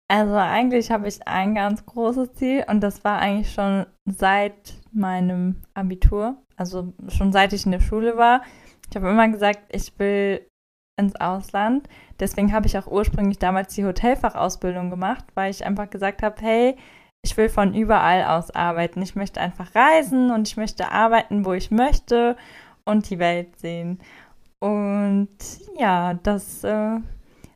Also 0.09 0.33
eigentlich 0.35 0.91
habe 0.91 1.07
ich 1.07 1.25
ein 1.25 1.55
ganz 1.55 1.85
großes 1.85 2.33
Ziel 2.33 2.65
und 2.67 2.81
das 2.81 3.05
war 3.05 3.19
eigentlich 3.19 3.53
schon 3.53 3.85
seit 4.05 4.73
meinem 4.91 5.61
Abitur, 5.73 6.35
also 6.57 6.93
schon 7.07 7.31
seit 7.31 7.53
ich 7.53 7.65
in 7.65 7.71
der 7.71 7.79
Schule 7.79 8.17
war. 8.17 8.41
Ich 8.89 8.95
habe 8.97 9.09
immer 9.09 9.29
gesagt, 9.29 9.73
ich 9.73 9.97
will 9.99 10.45
ins 10.99 11.15
Ausland. 11.15 11.87
Deswegen 12.19 12.51
habe 12.51 12.67
ich 12.67 12.77
auch 12.77 12.87
ursprünglich 12.87 13.39
damals 13.39 13.73
die 13.73 13.85
Hotelfachausbildung 13.85 14.89
gemacht, 14.89 15.23
weil 15.33 15.49
ich 15.49 15.65
einfach 15.65 15.89
gesagt 15.89 16.23
habe, 16.23 16.35
hey, 16.41 16.75
ich 17.23 17.37
will 17.37 17.47
von 17.47 17.73
überall 17.73 18.25
aus 18.25 18.51
arbeiten. 18.51 19.01
Ich 19.01 19.15
möchte 19.15 19.39
einfach 19.39 19.73
reisen 19.75 20.31
und 20.31 20.47
ich 20.47 20.57
möchte 20.57 20.91
arbeiten, 20.91 21.45
wo 21.45 21.53
ich 21.53 21.71
möchte 21.71 22.35
und 22.85 23.09
die 23.09 23.19
Welt 23.19 23.59
sehen. 23.59 23.99
Und 24.59 25.29
ja, 25.77 26.13
das 26.13 26.63
äh, 26.63 26.99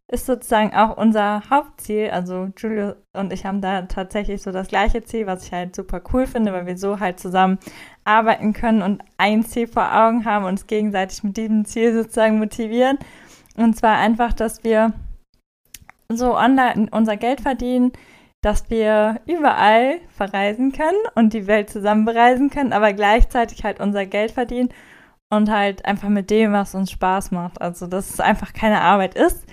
ist 0.08 0.26
sozusagen 0.26 0.74
auch 0.74 0.98
unser 0.98 1.44
Hauptziel. 1.50 2.10
Also 2.10 2.50
Julio 2.58 2.94
und 3.14 3.34
ich 3.34 3.46
haben 3.46 3.62
da 3.62 3.84
tatsächlich 3.84 4.42
so 4.42 4.52
das 4.52 4.68
gleiche 4.68 5.04
Ziel, 5.04 5.28
was 5.28 5.46
ich 5.46 5.52
halt 5.52 5.76
super 5.76 6.02
cool 6.14 6.28
finde, 6.28 6.54
weil 6.54 6.66
wir 6.66 6.78
so 6.78 7.00
halt 7.00 7.20
zusammen 7.20 7.60
arbeiten 8.04 8.54
können 8.54 8.82
und 8.82 9.04
ein 9.18 9.44
Ziel 9.44 9.68
vor 9.68 9.96
Augen 9.96 10.26
haben 10.26 10.46
uns 10.46 10.68
gegenseitig 10.68 11.24
mit 11.24 11.38
diesem 11.38 11.66
Ziel 11.66 11.94
sozusagen 11.94 12.40
motivieren. 12.40 12.98
Und 13.58 13.76
zwar 13.76 13.98
einfach, 13.98 14.34
dass 14.34 14.64
wir 14.64 14.94
so 16.10 16.36
online 16.38 16.88
unser 16.92 17.18
Geld 17.18 17.42
verdienen, 17.42 17.92
dass 18.42 18.70
wir 18.70 19.22
überall 19.26 20.00
verreisen 20.10 20.72
können 20.72 21.00
und 21.16 21.34
die 21.34 21.48
Welt 21.48 21.70
zusammen 21.70 22.06
bereisen 22.06 22.52
können, 22.52 22.74
aber 22.74 22.94
gleichzeitig 22.94 23.64
halt 23.64 23.80
unser 23.80 24.06
Geld 24.06 24.32
verdienen 24.32 24.70
und 25.30 25.50
halt 25.50 25.86
einfach 25.86 26.10
mit 26.10 26.30
dem, 26.30 26.52
was 26.54 26.76
uns 26.76 26.92
Spaß 26.92 27.32
macht. 27.32 27.62
Also, 27.62 27.88
dass 27.88 28.10
es 28.12 28.20
einfach 28.20 28.54
keine 28.54 28.82
Arbeit 28.82 29.16
ist, 29.16 29.46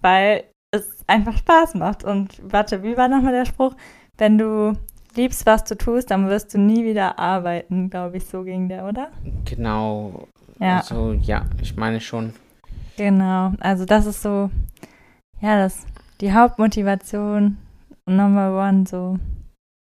weil 0.00 0.44
es 0.70 1.04
einfach 1.06 1.36
Spaß 1.36 1.74
macht. 1.74 2.04
Und 2.04 2.40
warte, 2.42 2.82
wie 2.82 2.96
war 2.96 3.08
nochmal 3.08 3.32
der 3.32 3.44
Spruch? 3.44 3.74
Wenn 4.18 4.38
du 4.38 4.74
liebst, 5.14 5.46
was 5.46 5.64
du 5.64 5.76
tust, 5.76 6.10
dann 6.10 6.28
wirst 6.28 6.54
du 6.54 6.58
nie 6.58 6.84
wieder 6.84 7.18
arbeiten, 7.18 7.90
glaube 7.90 8.18
ich, 8.18 8.26
so 8.26 8.42
ging 8.44 8.68
der, 8.68 8.86
oder? 8.86 9.10
Genau. 9.44 10.28
Ja. 10.58 10.78
Also, 10.78 11.12
ja, 11.12 11.46
ich 11.60 11.76
meine 11.76 12.00
schon. 12.00 12.32
Genau. 12.96 13.52
Also, 13.60 13.84
das 13.84 14.06
ist 14.06 14.22
so, 14.22 14.50
ja, 15.40 15.58
das 15.58 15.86
die 16.20 16.32
Hauptmotivation 16.32 17.58
Number 18.08 18.68
one, 18.68 18.86
so. 18.86 19.18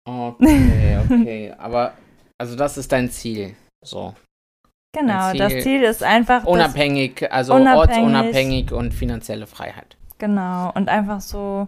Okay, 0.08 0.98
okay. 1.04 1.52
Aber, 1.58 1.92
also 2.38 2.56
das 2.56 2.78
ist 2.78 2.90
dein 2.92 3.10
Ziel. 3.10 3.54
So. 3.84 4.14
Genau, 4.94 5.30
Ziel- 5.30 5.38
das 5.38 5.52
Ziel 5.62 5.82
ist 5.82 6.02
einfach. 6.02 6.44
Unabhängig, 6.44 7.30
also 7.32 7.54
Unabhängig. 7.54 7.78
ortsunabhängig 8.04 8.72
und 8.72 8.92
finanzielle 8.92 9.46
Freiheit. 9.46 9.96
Genau, 10.18 10.70
und 10.74 10.88
einfach 10.88 11.20
so. 11.20 11.66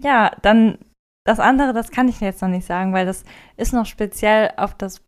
Ja, 0.00 0.30
dann 0.42 0.78
das 1.26 1.40
andere, 1.40 1.72
das 1.74 1.90
kann 1.90 2.08
ich 2.08 2.20
jetzt 2.20 2.40
noch 2.40 2.48
nicht 2.48 2.66
sagen, 2.66 2.92
weil 2.92 3.04
das 3.06 3.24
ist 3.56 3.72
noch 3.72 3.86
speziell 3.86 4.50
auf 4.56 4.74
das 4.74 5.02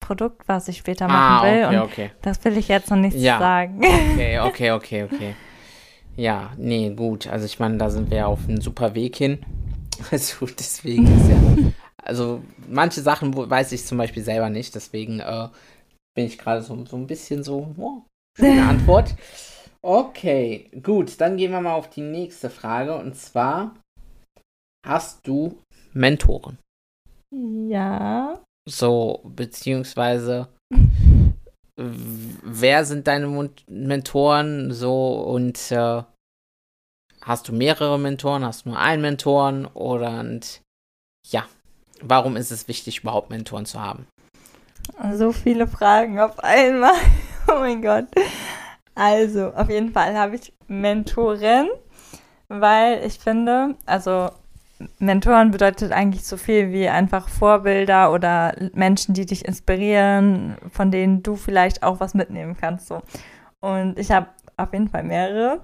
Produkt, 0.00 0.46
was 0.48 0.68
ich 0.68 0.78
später 0.78 1.08
machen 1.08 1.16
Ah, 1.18 1.42
will. 1.42 1.64
okay, 1.66 1.76
und 1.76 1.82
okay. 1.82 2.10
das 2.22 2.42
will 2.44 2.56
ich 2.56 2.68
jetzt 2.68 2.90
noch 2.90 2.96
nicht 2.96 3.16
Ja. 3.16 3.38
sagen. 3.38 3.80
Okay, 3.84 4.38
okay, 4.40 4.70
okay, 4.72 5.04
okay. 5.04 5.34
Ja, 6.16 6.52
nee, 6.56 6.90
gut. 6.94 7.26
Also 7.26 7.44
ich 7.46 7.58
meine, 7.58 7.76
da 7.76 7.90
sind 7.90 8.10
wir 8.10 8.28
auf 8.28 8.40
einem 8.48 8.60
super 8.60 8.94
Weg 8.94 9.16
hin. 9.16 9.38
Also 10.12 10.46
deswegen 10.46 11.06
ist 11.06 11.28
ja. 11.28 11.36
Also 12.02 12.40
manche 12.68 13.02
Sachen 13.02 13.34
weiß 13.36 13.72
ich 13.72 13.84
zum 13.84 13.98
Beispiel 13.98 14.22
selber 14.22 14.48
nicht, 14.48 14.74
deswegen 14.76 15.20
äh, 15.20 15.48
bin 16.18 16.26
ich 16.26 16.36
gerade 16.36 16.62
so, 16.62 16.84
so 16.84 16.96
ein 16.96 17.06
bisschen 17.06 17.44
so, 17.44 17.72
oh, 17.78 18.02
schöne 18.36 18.66
Antwort. 18.66 19.14
Okay, 19.80 20.68
gut, 20.82 21.20
dann 21.20 21.36
gehen 21.36 21.52
wir 21.52 21.60
mal 21.60 21.74
auf 21.74 21.88
die 21.88 22.02
nächste 22.02 22.50
Frage 22.50 22.96
und 22.96 23.14
zwar 23.14 23.76
hast 24.84 25.24
du 25.24 25.56
Mentoren? 25.92 26.58
ja. 27.30 28.42
So, 28.68 29.20
beziehungsweise 29.24 30.48
wer 31.76 32.84
sind 32.84 33.06
deine 33.06 33.28
Mon 33.28 33.50
Mentoren 33.68 34.72
so 34.72 35.20
und 35.20 35.70
äh, 35.70 36.02
hast 37.22 37.46
du 37.46 37.52
mehrere 37.52 38.00
Mentoren, 38.00 38.44
hast 38.44 38.64
du 38.64 38.70
nur 38.70 38.80
einen 38.80 39.00
Mentoren 39.00 39.64
oder 39.66 40.18
und 40.18 40.60
ja, 41.28 41.46
warum 42.02 42.36
ist 42.36 42.50
es 42.50 42.66
wichtig, 42.66 43.02
überhaupt 43.02 43.30
Mentoren 43.30 43.64
zu 43.64 43.80
haben? 43.80 44.08
So 45.14 45.32
viele 45.32 45.66
Fragen 45.66 46.20
auf 46.20 46.38
einmal. 46.38 46.94
Oh 47.50 47.60
mein 47.60 47.80
Gott. 47.80 48.04
Also, 48.94 49.54
auf 49.54 49.70
jeden 49.70 49.90
Fall 49.90 50.14
habe 50.18 50.34
ich 50.34 50.52
Mentoren, 50.66 51.70
weil 52.48 53.02
ich 53.06 53.18
finde, 53.18 53.74
also 53.86 54.28
Mentoren 54.98 55.50
bedeutet 55.50 55.92
eigentlich 55.92 56.24
so 56.24 56.36
viel 56.36 56.72
wie 56.72 56.88
einfach 56.88 57.28
Vorbilder 57.28 58.12
oder 58.12 58.54
Menschen, 58.74 59.14
die 59.14 59.24
dich 59.24 59.44
inspirieren, 59.46 60.56
von 60.70 60.90
denen 60.90 61.22
du 61.22 61.36
vielleicht 61.36 61.82
auch 61.82 62.00
was 62.00 62.14
mitnehmen 62.14 62.56
kannst. 62.60 62.88
So. 62.88 63.00
Und 63.60 63.98
ich 63.98 64.10
habe 64.10 64.28
auf 64.56 64.72
jeden 64.72 64.88
Fall 64.88 65.04
mehrere. 65.04 65.62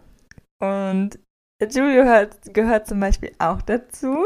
Und 0.60 1.18
Julio 1.60 2.04
hört, 2.04 2.54
gehört 2.54 2.86
zum 2.86 3.00
Beispiel 3.00 3.32
auch 3.38 3.62
dazu, 3.62 4.24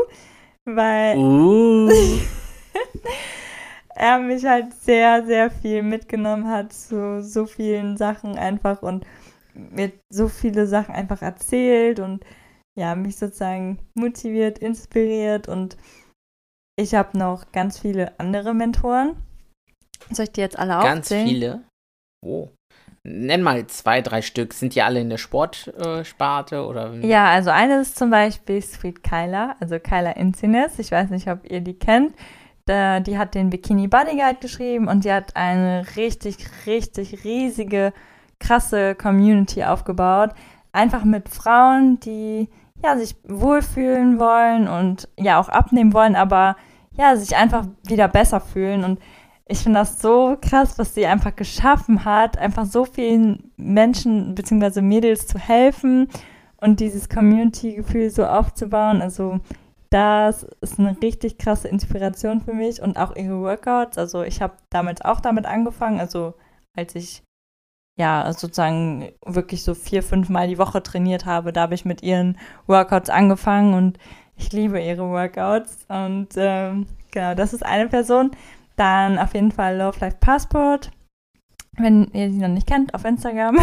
weil 0.64 1.16
Uh. 1.16 1.90
er 3.98 4.18
mich 4.20 4.44
halt 4.44 4.72
sehr, 4.74 5.26
sehr 5.26 5.50
viel 5.50 5.82
mitgenommen 5.82 6.48
hat 6.48 6.72
zu 6.72 7.22
so 7.22 7.46
vielen 7.46 7.96
Sachen 7.96 8.38
einfach 8.38 8.82
und 8.82 9.04
mir 9.54 9.92
so 10.08 10.28
viele 10.28 10.66
Sachen 10.66 10.94
einfach 10.94 11.20
erzählt 11.20 11.98
und 11.98 12.24
ja, 12.78 12.94
mich 12.94 13.16
sozusagen 13.16 13.78
motiviert, 13.94 14.58
inspiriert 14.58 15.48
und 15.48 15.76
ich 16.78 16.94
habe 16.94 17.18
noch 17.18 17.50
ganz 17.50 17.80
viele 17.80 18.18
andere 18.20 18.54
Mentoren. 18.54 19.16
Soll 20.12 20.26
ich 20.26 20.32
die 20.32 20.40
jetzt 20.40 20.58
alle 20.58 20.74
Ganz 20.74 21.06
aufzählen? 21.06 21.26
viele. 21.26 21.62
Oh. 22.24 22.48
Nenn 23.02 23.42
mal 23.42 23.66
zwei, 23.66 24.00
drei 24.00 24.22
Stück. 24.22 24.52
Sind 24.52 24.76
die 24.76 24.82
alle 24.82 25.00
in 25.00 25.10
der 25.10 25.18
Sportsparte 25.18 26.56
äh, 26.56 26.58
oder? 26.58 26.94
Ja, 26.94 27.30
also 27.30 27.50
eine 27.50 27.80
ist 27.80 27.98
zum 27.98 28.10
Beispiel 28.10 28.62
Sweet 28.62 29.02
Kyla, 29.02 29.56
also 29.58 29.80
Kyla 29.80 30.12
Incines. 30.12 30.78
Ich 30.78 30.92
weiß 30.92 31.10
nicht, 31.10 31.28
ob 31.28 31.50
ihr 31.50 31.60
die 31.60 31.74
kennt. 31.78 32.14
Da, 32.68 33.00
die 33.00 33.16
hat 33.16 33.34
den 33.34 33.48
Bikini 33.48 33.88
Bodyguide 33.88 34.40
geschrieben 34.40 34.88
und 34.88 35.04
die 35.04 35.12
hat 35.12 35.37
eine 35.37 35.87
richtig, 35.96 36.37
richtig 36.66 37.25
riesige, 37.25 37.94
krasse 38.38 38.94
Community 38.94 39.64
aufgebaut. 39.64 40.30
Einfach 40.72 41.04
mit 41.04 41.30
Frauen, 41.30 41.98
die 42.00 42.50
ja 42.84 42.98
sich 42.98 43.16
wohlfühlen 43.26 44.20
wollen 44.20 44.68
und 44.68 45.08
ja 45.18 45.40
auch 45.40 45.48
abnehmen 45.48 45.94
wollen, 45.94 46.14
aber 46.14 46.56
ja 46.92 47.16
sich 47.16 47.37
einfach 47.37 47.64
wieder 47.87 48.06
besser 48.06 48.40
fühlen. 48.40 48.84
Und 48.84 49.00
ich 49.46 49.60
finde 49.60 49.78
das 49.78 50.02
so 50.02 50.37
krass, 50.38 50.78
was 50.78 50.94
sie 50.94 51.06
einfach 51.06 51.34
geschaffen 51.34 52.04
hat, 52.04 52.37
einfach 52.37 52.66
so 52.66 52.84
vielen 52.84 53.50
Menschen 53.56 54.34
bzw. 54.34 54.82
Mädels 54.82 55.26
zu 55.26 55.38
helfen 55.38 56.08
und 56.60 56.80
dieses 56.80 57.08
Community-Gefühl 57.08 58.10
so 58.10 58.26
aufzubauen. 58.26 59.00
Also 59.00 59.40
das 59.90 60.45
ist 60.61 60.78
eine 60.78 60.97
richtig 61.02 61.38
krasse 61.38 61.68
Inspiration 61.68 62.40
für 62.42 62.52
mich 62.52 62.83
und 62.83 62.99
auch 62.99 63.16
ihre 63.16 63.40
Workouts. 63.40 63.97
Also 63.97 64.23
ich 64.23 64.42
habe 64.42 64.57
damals 64.71 65.00
auch 65.02 65.21
damit 65.21 65.47
angefangen, 65.47 65.99
also 65.99 66.35
als 66.76 66.95
ich 66.95 67.23
ja 67.99 68.33
sozusagen 68.33 69.11
wirklich 69.25 69.64
so 69.64 69.75
vier, 69.75 70.02
fünf 70.02 70.28
Mal 70.28 70.49
die 70.49 70.59
Woche 70.59 70.83
trainiert 70.83 71.26
habe, 71.26 71.52
da 71.52 71.62
habe 71.62 71.75
ich 71.75 71.85
mit 71.85 72.02
ihren 72.02 72.38
Workouts 72.66 73.11
angefangen 73.11 73.75
und 73.75 73.99
ich 74.37 74.52
liebe 74.52 74.80
ihre 74.80 75.09
Workouts. 75.09 75.87
Und 75.88 76.28
ähm, 76.37 76.87
genau, 77.11 77.35
das 77.35 77.52
ist 77.52 77.64
eine 77.64 77.88
Person. 77.88 78.30
Dann 78.76 79.18
auf 79.18 79.35
jeden 79.35 79.50
Fall 79.50 79.76
Love 79.76 79.99
Life 80.00 80.18
Passport. 80.21 80.90
Wenn 81.76 82.09
ihr 82.12 82.30
sie 82.30 82.38
noch 82.38 82.49
nicht 82.49 82.66
kennt, 82.66 82.95
auf 82.95 83.04
Instagram 83.04 83.57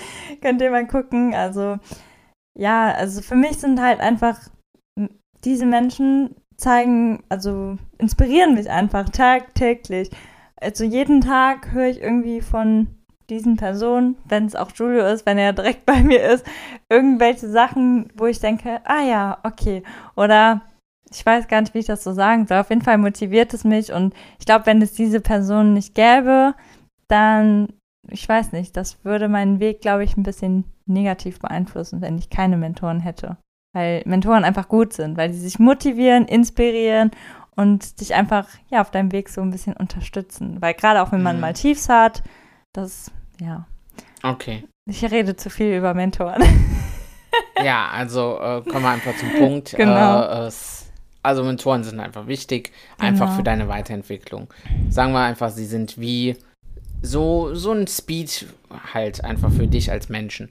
könnt 0.40 0.62
ihr 0.62 0.70
mal 0.70 0.86
gucken. 0.86 1.34
Also 1.34 1.78
ja, 2.54 2.92
also 2.92 3.20
für 3.20 3.34
mich 3.34 3.58
sind 3.58 3.80
halt 3.80 4.00
einfach 4.00 4.38
diese 5.44 5.66
Menschen 5.66 6.36
zeigen, 6.56 7.22
also 7.28 7.78
inspirieren 7.98 8.54
mich 8.54 8.70
einfach 8.70 9.08
tagtäglich. 9.08 10.10
Also 10.56 10.84
jeden 10.84 11.20
Tag 11.20 11.72
höre 11.72 11.88
ich 11.88 12.00
irgendwie 12.00 12.40
von 12.40 12.88
diesen 13.28 13.56
Personen, 13.56 14.16
wenn 14.26 14.46
es 14.46 14.54
auch 14.54 14.70
Julio 14.74 15.06
ist, 15.06 15.26
wenn 15.26 15.38
er 15.38 15.52
direkt 15.52 15.86
bei 15.86 16.02
mir 16.02 16.22
ist, 16.22 16.46
irgendwelche 16.88 17.48
Sachen, 17.48 18.12
wo 18.16 18.26
ich 18.26 18.40
denke, 18.40 18.80
ah 18.84 19.02
ja, 19.02 19.38
okay. 19.42 19.82
Oder 20.16 20.62
ich 21.10 21.24
weiß 21.24 21.48
gar 21.48 21.60
nicht, 21.60 21.74
wie 21.74 21.80
ich 21.80 21.86
das 21.86 22.04
so 22.04 22.12
sagen 22.12 22.46
soll. 22.46 22.58
Auf 22.58 22.70
jeden 22.70 22.82
Fall 22.82 22.98
motiviert 22.98 23.52
es 23.54 23.64
mich 23.64 23.92
und 23.92 24.14
ich 24.38 24.46
glaube, 24.46 24.66
wenn 24.66 24.80
es 24.80 24.92
diese 24.92 25.20
Person 25.20 25.74
nicht 25.74 25.94
gäbe, 25.94 26.54
dann, 27.08 27.68
ich 28.08 28.28
weiß 28.28 28.52
nicht, 28.52 28.76
das 28.76 29.04
würde 29.04 29.28
meinen 29.28 29.60
Weg, 29.60 29.80
glaube 29.80 30.04
ich, 30.04 30.16
ein 30.16 30.22
bisschen 30.22 30.64
negativ 30.86 31.38
beeinflussen, 31.40 32.00
wenn 32.00 32.18
ich 32.18 32.30
keine 32.30 32.56
Mentoren 32.56 33.00
hätte. 33.00 33.36
Weil 33.72 34.02
Mentoren 34.04 34.44
einfach 34.44 34.68
gut 34.68 34.92
sind, 34.92 35.16
weil 35.16 35.32
sie 35.32 35.40
sich 35.40 35.58
motivieren, 35.58 36.26
inspirieren 36.26 37.10
und 37.56 38.00
dich 38.00 38.14
einfach 38.14 38.48
ja 38.70 38.80
auf 38.82 38.90
deinem 38.90 39.12
Weg 39.12 39.28
so 39.28 39.40
ein 39.40 39.50
bisschen 39.50 39.74
unterstützen. 39.74 40.60
Weil 40.60 40.74
gerade 40.74 41.02
auch 41.02 41.12
wenn 41.12 41.22
man 41.22 41.36
Mhm. 41.36 41.40
mal 41.40 41.52
Tiefs 41.54 41.88
hat, 41.88 42.22
das, 42.72 43.10
ja, 43.40 43.66
Okay. 44.22 44.64
ich 44.86 45.02
rede 45.10 45.36
zu 45.36 45.50
viel 45.50 45.76
über 45.76 45.94
Mentoren. 45.94 46.42
Ja, 47.64 47.88
also 47.90 48.38
äh, 48.42 48.60
kommen 48.68 48.82
wir 48.84 48.90
einfach 48.90 49.16
zum 49.16 49.30
Punkt. 49.38 49.72
Genau. 49.76 50.20
Äh, 50.46 50.50
also 51.22 51.44
Mentoren 51.44 51.82
sind 51.84 51.98
einfach 52.00 52.26
wichtig, 52.26 52.72
einfach 52.98 53.26
Genau. 53.26 53.36
für 53.36 53.42
deine 53.42 53.68
Weiterentwicklung. 53.68 54.48
Sagen 54.90 55.12
wir 55.12 55.20
einfach, 55.20 55.48
sie 55.50 55.64
sind 55.64 55.98
wie 55.98 56.36
so, 57.00 57.54
so 57.54 57.70
ein 57.72 57.86
Speed 57.86 58.48
halt 58.92 59.24
einfach 59.24 59.50
für 59.50 59.66
dich 59.66 59.90
als 59.90 60.08
Menschen. 60.10 60.50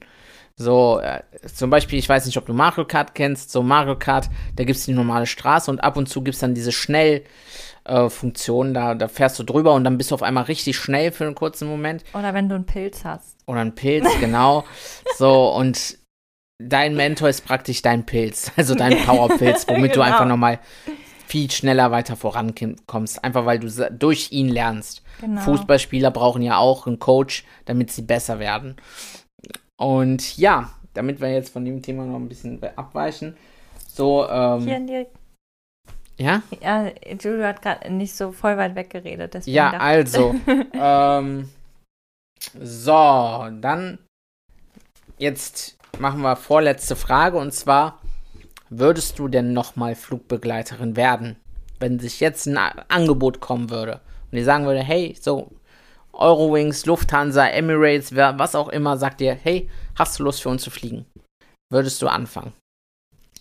So, 0.56 1.00
äh, 1.00 1.22
zum 1.48 1.70
Beispiel, 1.70 1.98
ich 1.98 2.08
weiß 2.08 2.26
nicht, 2.26 2.36
ob 2.36 2.46
du 2.46 2.52
Mario 2.52 2.84
Kart 2.84 3.14
kennst, 3.14 3.50
so 3.50 3.62
Mario 3.62 3.96
Kart, 3.98 4.28
da 4.56 4.64
gibt 4.64 4.78
es 4.78 4.84
die 4.84 4.92
normale 4.92 5.26
Straße 5.26 5.70
und 5.70 5.82
ab 5.82 5.96
und 5.96 6.08
zu 6.08 6.22
gibt 6.22 6.34
es 6.34 6.40
dann 6.40 6.54
diese 6.54 6.72
Schnellfunktion, 7.84 8.74
da, 8.74 8.94
da 8.94 9.08
fährst 9.08 9.38
du 9.38 9.42
drüber 9.44 9.72
und 9.74 9.84
dann 9.84 9.98
bist 9.98 10.10
du 10.10 10.14
auf 10.14 10.22
einmal 10.22 10.44
richtig 10.44 10.76
schnell 10.76 11.10
für 11.12 11.24
einen 11.24 11.34
kurzen 11.34 11.68
Moment. 11.68 12.04
Oder 12.14 12.34
wenn 12.34 12.48
du 12.48 12.54
einen 12.54 12.66
Pilz 12.66 13.04
hast. 13.04 13.36
Oder 13.46 13.60
ein 13.60 13.74
Pilz, 13.74 14.06
genau. 14.20 14.64
so, 15.16 15.48
und 15.54 15.98
dein 16.58 16.94
Mentor 16.94 17.28
ist 17.28 17.44
praktisch 17.44 17.82
dein 17.82 18.04
Pilz, 18.06 18.52
also 18.56 18.74
dein 18.74 18.98
Powerpilz, 19.06 19.66
womit 19.68 19.92
du 19.96 20.00
Genau. 20.00 20.12
einfach 20.12 20.26
nochmal 20.26 20.58
viel 21.26 21.50
schneller 21.50 21.90
weiter 21.90 22.14
vorankommst. 22.14 23.24
Einfach 23.24 23.46
weil 23.46 23.58
du 23.58 23.68
durch 23.90 24.32
ihn 24.32 24.48
lernst. 24.48 25.02
Genau. 25.20 25.40
Fußballspieler 25.40 26.10
brauchen 26.10 26.42
ja 26.42 26.58
auch 26.58 26.86
einen 26.86 26.98
Coach, 26.98 27.44
damit 27.64 27.90
sie 27.90 28.02
besser 28.02 28.38
werden. 28.38 28.76
Und 29.82 30.38
ja, 30.38 30.70
damit 30.94 31.20
wir 31.20 31.32
jetzt 31.32 31.52
von 31.52 31.64
dem 31.64 31.82
Thema 31.82 32.04
noch 32.04 32.20
ein 32.20 32.28
bisschen 32.28 32.62
abweichen, 32.76 33.36
So, 33.88 34.28
ähm. 34.28 34.60
Hier 34.60 34.76
in 34.76 34.86
die. 34.86 35.06
Ja? 36.18 36.42
Ja, 36.60 36.86
Julio 37.20 37.44
hat 37.44 37.62
gerade 37.62 37.92
nicht 37.92 38.14
so 38.14 38.30
voll 38.30 38.56
weit 38.56 38.76
weggeredet. 38.76 39.34
Deswegen 39.34 39.56
Ja, 39.56 39.72
also. 39.72 40.36
ähm, 40.72 41.48
so, 42.60 43.48
dann. 43.60 43.98
Jetzt 45.18 45.76
machen 45.98 46.22
wir 46.22 46.36
vorletzte 46.36 46.94
Frage 46.94 47.38
und 47.38 47.52
zwar: 47.52 47.98
Würdest 48.70 49.18
du 49.18 49.26
denn 49.26 49.52
nochmal 49.52 49.96
Flugbegleiterin 49.96 50.94
werden, 50.94 51.36
wenn 51.80 51.98
sich 51.98 52.20
jetzt 52.20 52.46
ein 52.46 52.56
Angebot 52.56 53.40
kommen 53.40 53.68
würde 53.70 53.94
und 54.30 54.38
die 54.38 54.44
sagen 54.44 54.64
würde, 54.64 54.80
hey, 54.80 55.16
so 55.20 55.50
Eurowings, 56.12 56.86
Lufthansa, 56.86 57.46
Emirates, 57.46 58.14
was 58.14 58.54
auch 58.54 58.68
immer, 58.68 58.96
sagt 58.96 59.20
dir, 59.20 59.34
hey, 59.34 59.68
hast 59.98 60.18
du 60.18 60.24
Lust 60.24 60.42
für 60.42 60.48
uns 60.48 60.62
zu 60.62 60.70
fliegen? 60.70 61.06
Würdest 61.70 62.00
du 62.02 62.08
anfangen? 62.08 62.52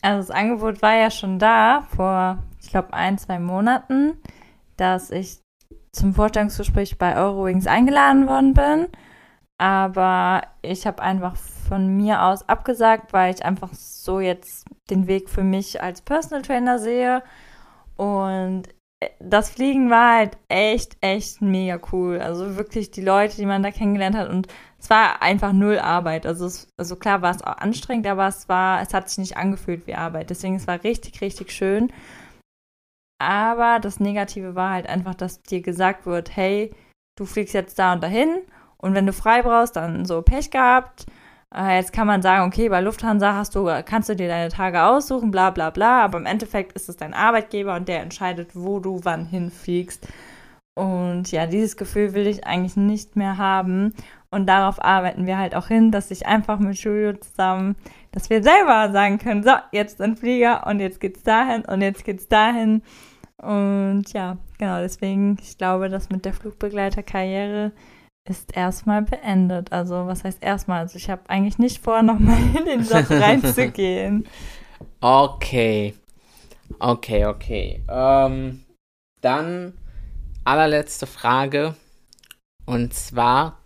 Also 0.01 0.27
das 0.27 0.35
Angebot 0.35 0.81
war 0.81 0.95
ja 0.95 1.11
schon 1.11 1.37
da 1.37 1.87
vor, 1.95 2.39
ich 2.61 2.69
glaube, 2.69 2.93
ein, 2.93 3.17
zwei 3.17 3.39
Monaten, 3.39 4.17
dass 4.77 5.11
ich 5.11 5.39
zum 5.91 6.13
Vorstellungsgespräch 6.13 6.97
bei 6.97 7.15
Eurowings 7.15 7.67
eingeladen 7.67 8.27
worden 8.27 8.53
bin. 8.53 8.87
Aber 9.59 10.41
ich 10.63 10.87
habe 10.87 11.03
einfach 11.03 11.35
von 11.35 11.95
mir 11.95 12.23
aus 12.23 12.47
abgesagt, 12.49 13.13
weil 13.13 13.33
ich 13.33 13.45
einfach 13.45 13.73
so 13.73 14.19
jetzt 14.19 14.65
den 14.89 15.05
Weg 15.07 15.29
für 15.29 15.43
mich 15.43 15.83
als 15.83 16.01
Personal 16.01 16.41
Trainer 16.41 16.79
sehe. 16.79 17.21
Und 17.95 18.63
das 19.19 19.49
Fliegen 19.49 19.89
war 19.89 20.17
halt 20.17 20.37
echt, 20.47 20.97
echt 21.01 21.41
mega 21.41 21.79
cool. 21.91 22.19
Also 22.19 22.55
wirklich 22.57 22.91
die 22.91 23.01
Leute, 23.01 23.35
die 23.35 23.45
man 23.45 23.63
da 23.63 23.71
kennengelernt 23.71 24.15
hat. 24.15 24.29
Und 24.29 24.47
es 24.79 24.89
war 24.89 25.21
einfach 25.21 25.53
null 25.53 25.79
Arbeit. 25.79 26.25
Also, 26.25 26.45
es, 26.45 26.67
also 26.77 26.95
klar 26.95 27.21
war 27.21 27.31
es 27.31 27.43
auch 27.43 27.57
anstrengend, 27.57 28.07
aber 28.07 28.27
es 28.27 28.47
war, 28.49 28.81
es 28.81 28.93
hat 28.93 29.09
sich 29.09 29.17
nicht 29.17 29.37
angefühlt 29.37 29.87
wie 29.87 29.95
Arbeit. 29.95 30.29
Deswegen 30.29 30.55
es 30.55 30.67
war 30.67 30.83
richtig, 30.83 31.21
richtig 31.21 31.51
schön. 31.51 31.91
Aber 33.19 33.79
das 33.79 33.99
Negative 33.99 34.55
war 34.55 34.71
halt 34.71 34.87
einfach, 34.87 35.15
dass 35.15 35.41
dir 35.43 35.61
gesagt 35.61 36.05
wird, 36.05 36.35
hey, 36.35 36.71
du 37.17 37.25
fliegst 37.25 37.53
jetzt 37.53 37.77
da 37.77 37.93
und 37.93 38.01
dahin 38.01 38.41
und 38.77 38.95
wenn 38.95 39.05
du 39.05 39.13
frei 39.13 39.43
brauchst, 39.43 39.75
dann 39.75 40.05
so 40.05 40.21
Pech 40.23 40.49
gehabt. 40.49 41.05
Äh, 41.53 41.77
jetzt 41.77 41.93
kann 41.93 42.07
man 42.07 42.21
sagen, 42.21 42.47
okay, 42.47 42.69
bei 42.69 42.81
Lufthansa 42.81 43.35
hast 43.35 43.55
du, 43.55 43.65
kannst 43.85 44.09
du 44.09 44.15
dir 44.15 44.27
deine 44.27 44.49
Tage 44.49 44.83
aussuchen, 44.83 45.31
bla 45.31 45.49
bla 45.49 45.69
bla, 45.69 46.03
aber 46.03 46.17
im 46.17 46.25
Endeffekt 46.25 46.73
ist 46.73 46.89
es 46.89 46.97
dein 46.97 47.13
Arbeitgeber 47.13 47.75
und 47.75 47.87
der 47.87 48.01
entscheidet, 48.01 48.51
wo 48.53 48.79
du 48.79 49.01
wann 49.03 49.25
hinfliegst. 49.25 50.07
Und 50.75 51.31
ja, 51.31 51.47
dieses 51.47 51.75
Gefühl 51.75 52.13
will 52.13 52.27
ich 52.27 52.45
eigentlich 52.45 52.77
nicht 52.77 53.15
mehr 53.15 53.37
haben. 53.37 53.93
Und 54.29 54.47
darauf 54.47 54.81
arbeiten 54.81 55.27
wir 55.27 55.37
halt 55.37 55.55
auch 55.55 55.67
hin, 55.67 55.91
dass 55.91 56.09
ich 56.09 56.25
einfach 56.25 56.57
mit 56.59 56.77
Julio 56.77 57.13
zusammen, 57.17 57.75
dass 58.13 58.29
wir 58.29 58.41
selber 58.41 58.89
sagen 58.93 59.17
können, 59.19 59.43
so, 59.43 59.51
jetzt 59.73 60.01
ein 60.01 60.15
Flieger 60.15 60.65
und 60.67 60.79
jetzt 60.79 61.01
geht's 61.01 61.23
dahin 61.23 61.65
und 61.65 61.81
jetzt 61.81 62.05
geht's 62.05 62.29
dahin. 62.29 62.81
Und 63.37 64.05
ja, 64.13 64.37
genau, 64.57 64.79
deswegen, 64.79 65.37
ich 65.41 65.57
glaube, 65.57 65.89
das 65.89 66.09
mit 66.09 66.23
der 66.23 66.33
Flugbegleiterkarriere 66.33 67.73
ist 68.29 68.55
erstmal 68.55 69.01
beendet. 69.01 69.71
Also, 69.71 70.07
was 70.07 70.23
heißt 70.23 70.41
erstmal? 70.41 70.79
Also, 70.81 70.97
ich 70.97 71.09
habe 71.09 71.29
eigentlich 71.29 71.57
nicht 71.57 71.83
vor, 71.83 72.01
nochmal 72.03 72.39
in 72.57 72.65
den 72.65 72.83
Job 72.83 73.09
reinzugehen. 73.09 74.27
Okay. 74.99 75.93
Okay, 76.79 77.25
okay. 77.25 77.83
Ähm, 77.89 78.63
dann 79.21 79.73
allerletzte 80.43 81.07
Frage. 81.07 81.75
Und 82.65 82.93
zwar, 82.93 83.59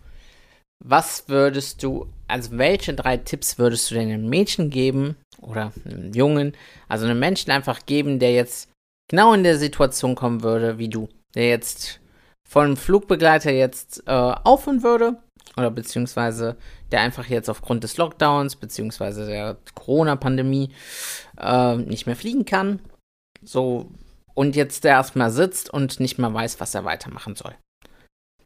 was 0.84 1.28
würdest 1.28 1.82
du, 1.82 2.08
also 2.28 2.58
welche 2.58 2.94
drei 2.94 3.16
Tipps 3.16 3.58
würdest 3.58 3.90
du 3.90 3.94
denn 3.94 4.10
einem 4.10 4.28
Mädchen 4.28 4.70
geben 4.70 5.16
oder 5.40 5.72
einem 5.84 6.12
Jungen, 6.12 6.56
also 6.88 7.06
einem 7.06 7.18
Menschen 7.18 7.50
einfach 7.50 7.86
geben, 7.86 8.18
der 8.18 8.32
jetzt 8.32 8.70
genau 9.08 9.32
in 9.32 9.44
der 9.44 9.58
Situation 9.58 10.14
kommen 10.14 10.42
würde 10.42 10.78
wie 10.78 10.88
du, 10.88 11.08
der 11.34 11.48
jetzt 11.48 12.00
von 12.46 12.76
Flugbegleiter 12.76 13.50
jetzt 13.50 14.04
äh, 14.06 14.10
aufhören 14.10 14.82
würde 14.82 15.16
oder 15.56 15.70
beziehungsweise 15.70 16.56
der 16.92 17.00
einfach 17.00 17.26
jetzt 17.26 17.50
aufgrund 17.50 17.82
des 17.84 17.96
Lockdowns 17.96 18.56
beziehungsweise 18.56 19.26
der 19.26 19.56
Corona-Pandemie 19.74 20.70
äh, 21.38 21.76
nicht 21.76 22.06
mehr 22.06 22.16
fliegen 22.16 22.44
kann. 22.44 22.80
So, 23.42 23.90
und 24.34 24.54
jetzt 24.54 24.84
der 24.84 24.92
erstmal 24.92 25.30
sitzt 25.30 25.70
und 25.70 25.98
nicht 25.98 26.18
mehr 26.18 26.32
weiß, 26.32 26.60
was 26.60 26.74
er 26.74 26.84
weitermachen 26.84 27.34
soll. 27.34 27.54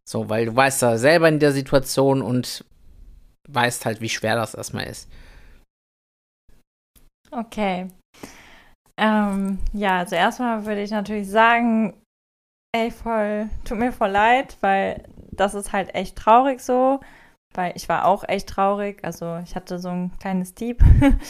So, 0.09 0.29
weil 0.29 0.47
du 0.47 0.57
weißt 0.57 0.83
ja 0.83 0.99
selber 0.99 1.29
in 1.29 1.39
der 1.39 1.53
Situation 1.53 2.23
und 2.23 2.65
weißt 3.49 3.85
halt, 3.85 4.01
wie 4.01 4.09
schwer 4.09 4.37
das 4.37 4.55
erstmal 4.55 4.87
ist. 4.87 5.09
Okay. 7.31 7.89
Ähm, 8.97 9.59
ja, 9.73 9.99
also 9.99 10.17
erstmal 10.17 10.67
würde 10.67 10.83
ich 10.83 10.91
natürlich 10.91 11.29
sagen, 11.29 12.00
ey, 12.73 12.91
voll, 12.91 13.49
tut 13.65 13.79
mir 13.79 13.93
voll 13.93 14.11
leid, 14.11 14.57
weil 14.61 15.05
das 15.33 15.55
ist 15.55 15.73
halt 15.73 15.95
echt 15.95 16.17
traurig 16.17 16.61
so, 16.61 17.01
weil 17.55 17.73
ich 17.75 17.89
war 17.89 18.05
auch 18.05 18.25
echt 18.29 18.49
traurig, 18.49 19.03
also 19.03 19.39
ich 19.45 19.55
hatte 19.57 19.79
so 19.79 19.89
ein 19.89 20.13
kleines 20.21 20.55
Dieb, 20.55 20.83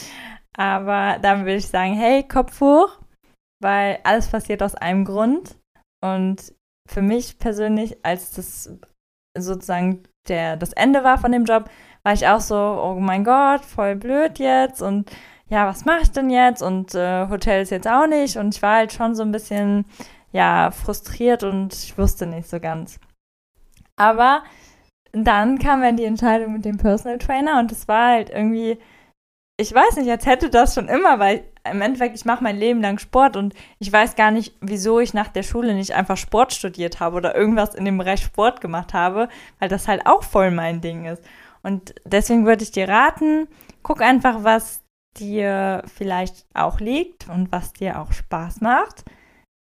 aber 0.55 1.17
dann 1.21 1.41
würde 1.41 1.57
ich 1.57 1.67
sagen, 1.67 1.93
hey, 1.93 2.23
Kopf 2.27 2.61
hoch, 2.61 2.99
weil 3.61 3.99
alles 4.03 4.27
passiert 4.27 4.61
aus 4.63 4.75
einem 4.75 5.05
Grund. 5.05 5.55
Und 6.03 6.53
für 6.87 7.01
mich 7.01 7.39
persönlich, 7.39 8.03
als 8.03 8.31
das 8.31 8.77
sozusagen 9.37 10.03
der, 10.27 10.57
das 10.57 10.73
Ende 10.73 11.03
war 11.03 11.17
von 11.17 11.31
dem 11.31 11.45
Job, 11.45 11.69
war 12.03 12.13
ich 12.13 12.27
auch 12.27 12.41
so, 12.41 12.55
oh 12.55 12.99
mein 12.99 13.23
Gott, 13.23 13.63
voll 13.63 13.95
blöd 13.95 14.39
jetzt. 14.39 14.81
Und 14.81 15.11
ja, 15.47 15.67
was 15.67 15.85
mache 15.85 16.01
ich 16.01 16.11
denn 16.11 16.29
jetzt? 16.29 16.61
Und 16.61 16.95
äh, 16.95 17.27
Hotel 17.29 17.61
ist 17.61 17.71
jetzt 17.71 17.87
auch 17.87 18.07
nicht. 18.07 18.37
Und 18.37 18.55
ich 18.55 18.61
war 18.61 18.77
halt 18.77 18.93
schon 18.93 19.15
so 19.15 19.23
ein 19.23 19.31
bisschen, 19.31 19.85
ja, 20.31 20.71
frustriert 20.71 21.43
und 21.43 21.73
ich 21.73 21.97
wusste 21.97 22.25
nicht 22.25 22.49
so 22.49 22.59
ganz. 22.59 22.99
Aber 23.95 24.43
dann 25.11 25.59
kam 25.59 25.81
dann 25.81 25.97
die 25.97 26.05
Entscheidung 26.05 26.53
mit 26.53 26.65
dem 26.65 26.77
Personal 26.77 27.17
Trainer 27.17 27.59
und 27.59 27.71
es 27.71 27.87
war 27.87 28.11
halt 28.11 28.29
irgendwie, 28.29 28.77
ich 29.57 29.73
weiß 29.73 29.97
nicht, 29.97 30.09
als 30.09 30.25
hätte 30.25 30.49
das 30.49 30.73
schon 30.75 30.87
immer, 30.87 31.19
weil 31.19 31.43
im 31.69 31.81
Endeffekt, 31.81 32.15
ich 32.15 32.25
mache 32.25 32.43
mein 32.43 32.57
Leben 32.57 32.81
lang 32.81 32.97
Sport 32.97 33.35
und 33.35 33.53
ich 33.77 33.91
weiß 33.91 34.15
gar 34.15 34.31
nicht, 34.31 34.55
wieso 34.61 34.99
ich 34.99 35.13
nach 35.13 35.27
der 35.27 35.43
Schule 35.43 35.73
nicht 35.73 35.93
einfach 35.93 36.17
Sport 36.17 36.53
studiert 36.53 36.99
habe 36.99 37.17
oder 37.17 37.35
irgendwas 37.35 37.75
in 37.75 37.85
dem 37.85 37.97
Bereich 37.97 38.23
Sport 38.23 38.61
gemacht 38.61 38.93
habe, 38.93 39.29
weil 39.59 39.69
das 39.69 39.87
halt 39.87 40.05
auch 40.05 40.23
voll 40.23 40.49
mein 40.49 40.81
Ding 40.81 41.05
ist. 41.05 41.23
Und 41.61 41.93
deswegen 42.05 42.45
würde 42.45 42.63
ich 42.63 42.71
dir 42.71 42.89
raten, 42.89 43.47
guck 43.83 44.01
einfach, 44.01 44.43
was 44.43 44.81
dir 45.17 45.83
vielleicht 45.93 46.45
auch 46.53 46.79
liegt 46.79 47.29
und 47.29 47.51
was 47.51 47.73
dir 47.73 47.99
auch 47.99 48.13
Spaß 48.13 48.61
macht, 48.61 49.03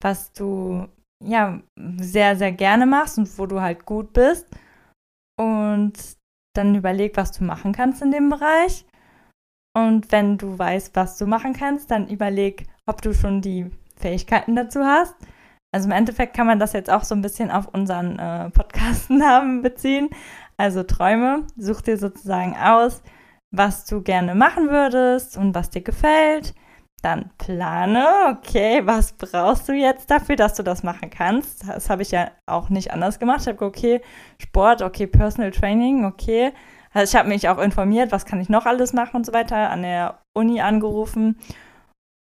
was 0.02 0.32
du 0.34 0.88
ja 1.24 1.60
sehr, 1.76 2.36
sehr 2.36 2.52
gerne 2.52 2.86
machst 2.86 3.18
und 3.18 3.38
wo 3.38 3.46
du 3.46 3.62
halt 3.62 3.86
gut 3.86 4.14
bist. 4.14 4.48
Und 5.40 5.94
dann 6.56 6.76
überleg, 6.76 7.16
was 7.18 7.32
du 7.32 7.44
machen 7.44 7.72
kannst 7.74 8.02
in 8.02 8.12
dem 8.12 8.30
Bereich. 8.30 8.86
Und 9.76 10.12
wenn 10.12 10.38
du 10.38 10.58
weißt, 10.58 10.96
was 10.96 11.18
du 11.18 11.28
machen 11.28 11.54
kannst, 11.54 11.92
dann 11.92 12.08
überleg, 12.08 12.66
ob 12.88 13.02
du 13.02 13.14
schon 13.14 13.42
die 13.42 13.70
Fähigkeiten 13.96 14.56
dazu 14.56 14.84
hast. 14.84 15.16
Also 15.72 15.88
im 15.88 15.92
Endeffekt 15.92 16.36
kann 16.36 16.48
man 16.48 16.60
das 16.60 16.74
jetzt 16.74 16.90
auch 16.90 17.04
so 17.04 17.14
ein 17.14 17.22
bisschen 17.22 17.52
auf 17.52 17.68
unseren 17.68 18.18
äh, 18.18 18.50
Podcast-Namen 18.50 19.62
beziehen. 19.62 20.10
Also 20.58 20.82
Träume, 20.84 21.46
such 21.58 21.82
dir 21.82 21.98
sozusagen 21.98 22.56
aus, 22.56 23.04
was 23.52 23.86
du 23.86 24.02
gerne 24.02 24.34
machen 24.34 24.70
würdest 24.70 25.38
und 25.38 25.54
was 25.54 25.70
dir 25.70 25.82
gefällt. 25.82 26.56
Dann 27.04 27.30
plane, 27.38 28.06
okay, 28.32 28.82
was 28.86 29.14
brauchst 29.14 29.70
du 29.70 29.74
jetzt 29.74 30.10
dafür, 30.10 30.36
dass 30.36 30.56
du 30.56 30.64
das 30.64 30.82
machen 30.82 31.10
kannst? 31.12 31.68
Das 31.68 31.90
habe 31.90 32.02
ich 32.02 32.12
ja 32.12 32.32
auch 32.48 32.70
nicht 32.70 32.92
anders 32.92 33.20
gemacht. 33.20 33.42
Ich 33.42 33.48
habe 33.48 33.64
okay, 33.64 34.02
Sport, 34.42 34.82
okay, 34.82 35.06
Personal 35.06 35.52
Training, 35.52 36.06
okay. 36.06 36.54
Also 36.94 37.12
ich 37.12 37.20
habe 37.20 37.30
mich 37.30 37.48
auch 37.50 37.60
informiert, 37.60 38.12
was 38.12 38.26
kann 38.26 38.42
ich 38.42 38.50
noch 38.50 38.66
alles 38.66 38.94
machen 38.94 39.18
und 39.18 39.26
so 39.26 39.34
weiter, 39.34 39.70
an 39.70 39.84
der 39.84 40.20
Uni 40.36 40.62
angerufen. 40.62 41.38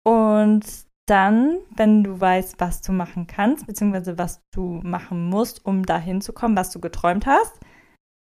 Und 0.03 0.65
dann, 1.07 1.59
wenn 1.75 2.03
du 2.03 2.19
weißt, 2.19 2.59
was 2.59 2.81
du 2.81 2.91
machen 2.93 3.27
kannst, 3.27 3.67
beziehungsweise 3.67 4.17
was 4.17 4.41
du 4.53 4.79
machen 4.83 5.29
musst, 5.29 5.65
um 5.65 5.86
dahin 5.86 6.21
zu 6.21 6.33
kommen, 6.33 6.57
was 6.57 6.71
du 6.71 6.79
geträumt 6.79 7.25
hast, 7.25 7.59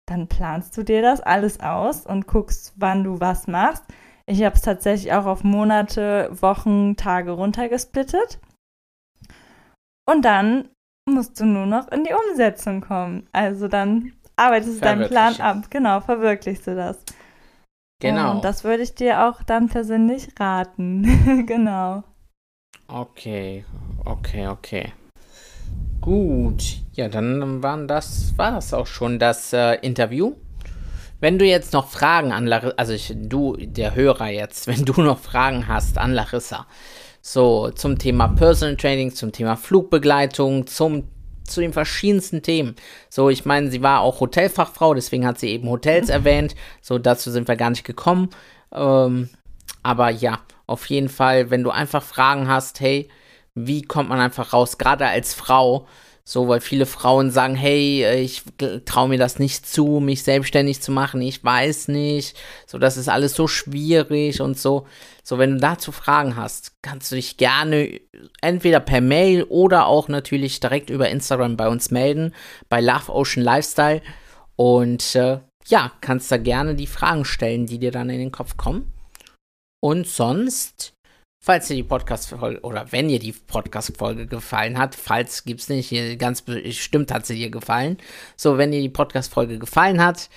dann 0.06 0.28
planst 0.28 0.76
du 0.76 0.82
dir 0.82 1.00
das 1.00 1.20
alles 1.20 1.60
aus 1.60 2.06
und 2.06 2.26
guckst, 2.26 2.74
wann 2.76 3.04
du 3.04 3.20
was 3.20 3.46
machst. 3.46 3.84
Ich 4.26 4.42
habe 4.42 4.54
es 4.54 4.62
tatsächlich 4.62 5.12
auch 5.12 5.26
auf 5.26 5.44
Monate, 5.44 6.28
Wochen, 6.40 6.96
Tage 6.96 7.32
runtergesplittet. 7.32 8.38
Und 10.08 10.24
dann 10.24 10.68
musst 11.08 11.40
du 11.40 11.44
nur 11.44 11.66
noch 11.66 11.88
in 11.88 12.04
die 12.04 12.14
Umsetzung 12.14 12.80
kommen. 12.80 13.28
Also 13.32 13.68
dann 13.68 14.12
arbeitest 14.36 14.76
du 14.76 14.80
deinen 14.80 15.08
Plan 15.08 15.40
ab. 15.40 15.70
Genau, 15.70 16.00
verwirklichst 16.00 16.66
du 16.66 16.76
das. 16.76 16.98
Genau. 18.00 18.32
Und 18.32 18.44
das 18.44 18.64
würde 18.64 18.82
ich 18.82 18.94
dir 18.94 19.28
auch 19.28 19.42
dann 19.42 19.68
persönlich 19.68 20.28
raten. 20.38 21.44
genau. 21.46 22.02
Okay, 22.88 23.64
okay, 24.04 24.48
okay. 24.48 24.92
Gut, 26.00 26.82
ja, 26.94 27.08
dann 27.08 27.62
waren 27.62 27.86
das, 27.86 28.36
war 28.36 28.50
das 28.50 28.74
auch 28.74 28.88
schon 28.88 29.20
das 29.20 29.52
äh, 29.52 29.74
Interview. 29.82 30.34
Wenn 31.22 31.38
du 31.38 31.44
jetzt 31.44 31.72
noch 31.72 31.86
Fragen 31.86 32.32
an 32.32 32.48
Larissa, 32.48 32.74
also 32.76 32.92
ich, 32.94 33.14
du, 33.14 33.56
der 33.56 33.94
Hörer 33.94 34.30
jetzt, 34.30 34.66
wenn 34.66 34.84
du 34.84 35.00
noch 35.00 35.20
Fragen 35.20 35.68
hast 35.68 35.96
an 35.96 36.12
Larissa, 36.12 36.66
so 37.20 37.70
zum 37.70 37.96
Thema 37.96 38.26
Personal 38.26 38.76
Training, 38.76 39.14
zum 39.14 39.30
Thema 39.30 39.56
Flugbegleitung, 39.56 40.66
zum 40.66 41.04
zu 41.44 41.60
den 41.60 41.72
verschiedensten 41.72 42.42
Themen. 42.42 42.74
So, 43.08 43.30
ich 43.30 43.44
meine, 43.44 43.70
sie 43.70 43.82
war 43.82 44.00
auch 44.00 44.18
Hotelfachfrau, 44.18 44.94
deswegen 44.94 45.24
hat 45.24 45.38
sie 45.38 45.50
eben 45.50 45.68
Hotels 45.68 46.08
erwähnt. 46.08 46.56
So, 46.80 46.98
dazu 46.98 47.30
sind 47.30 47.46
wir 47.46 47.56
gar 47.56 47.70
nicht 47.70 47.84
gekommen. 47.84 48.30
Ähm, 48.72 49.28
aber 49.82 50.10
ja, 50.10 50.40
auf 50.66 50.86
jeden 50.86 51.08
Fall, 51.08 51.50
wenn 51.50 51.62
du 51.62 51.70
einfach 51.70 52.02
Fragen 52.02 52.48
hast, 52.48 52.80
hey, 52.80 53.08
wie 53.54 53.82
kommt 53.82 54.08
man 54.08 54.18
einfach 54.18 54.52
raus, 54.52 54.78
gerade 54.78 55.06
als 55.06 55.34
Frau, 55.34 55.86
so, 56.24 56.46
weil 56.46 56.60
viele 56.60 56.86
Frauen 56.86 57.30
sagen, 57.30 57.56
hey, 57.56 58.20
ich 58.20 58.42
traue 58.84 59.08
mir 59.08 59.18
das 59.18 59.38
nicht 59.38 59.66
zu, 59.66 60.00
mich 60.00 60.22
selbstständig 60.22 60.80
zu 60.80 60.92
machen, 60.92 61.20
ich 61.20 61.42
weiß 61.42 61.88
nicht, 61.88 62.36
so, 62.66 62.78
das 62.78 62.96
ist 62.96 63.08
alles 63.08 63.34
so 63.34 63.48
schwierig 63.48 64.40
und 64.40 64.58
so. 64.58 64.86
So, 65.24 65.38
wenn 65.38 65.52
du 65.52 65.58
dazu 65.58 65.92
Fragen 65.92 66.36
hast, 66.36 66.72
kannst 66.82 67.10
du 67.10 67.16
dich 67.16 67.36
gerne 67.36 68.00
entweder 68.40 68.80
per 68.80 69.00
Mail 69.00 69.44
oder 69.44 69.86
auch 69.86 70.08
natürlich 70.08 70.60
direkt 70.60 70.90
über 70.90 71.08
Instagram 71.08 71.56
bei 71.56 71.68
uns 71.68 71.90
melden, 71.90 72.34
bei 72.68 72.80
Love 72.80 73.12
Ocean 73.12 73.44
Lifestyle. 73.44 74.02
Und 74.56 75.14
äh, 75.14 75.40
ja, 75.66 75.92
kannst 76.00 76.30
da 76.30 76.36
gerne 76.36 76.74
die 76.74 76.86
Fragen 76.86 77.24
stellen, 77.24 77.66
die 77.66 77.78
dir 77.78 77.92
dann 77.92 78.10
in 78.10 78.18
den 78.18 78.32
Kopf 78.32 78.56
kommen. 78.56 78.92
Und 79.80 80.06
sonst 80.06 80.94
Falls 81.44 81.66
dir 81.66 81.74
die 81.74 81.82
Podcast-Folge 81.82 82.60
oder 82.60 82.92
wenn 82.92 83.08
dir 83.08 83.18
die 83.18 83.32
Podcast-Folge 83.32 84.28
gefallen 84.28 84.78
hat, 84.78 84.94
falls 84.94 85.42
gibt's 85.42 85.68
nicht, 85.68 85.88
hier 85.88 86.16
ganz 86.16 86.40
bestimmt 86.40 87.12
hat 87.12 87.26
sie 87.26 87.34
dir 87.34 87.50
gefallen. 87.50 87.98
So, 88.36 88.58
wenn 88.58 88.70
dir 88.70 88.80
die 88.80 88.88
Podcast-Folge 88.88 89.58
gefallen 89.58 90.00
hat, 90.00 90.30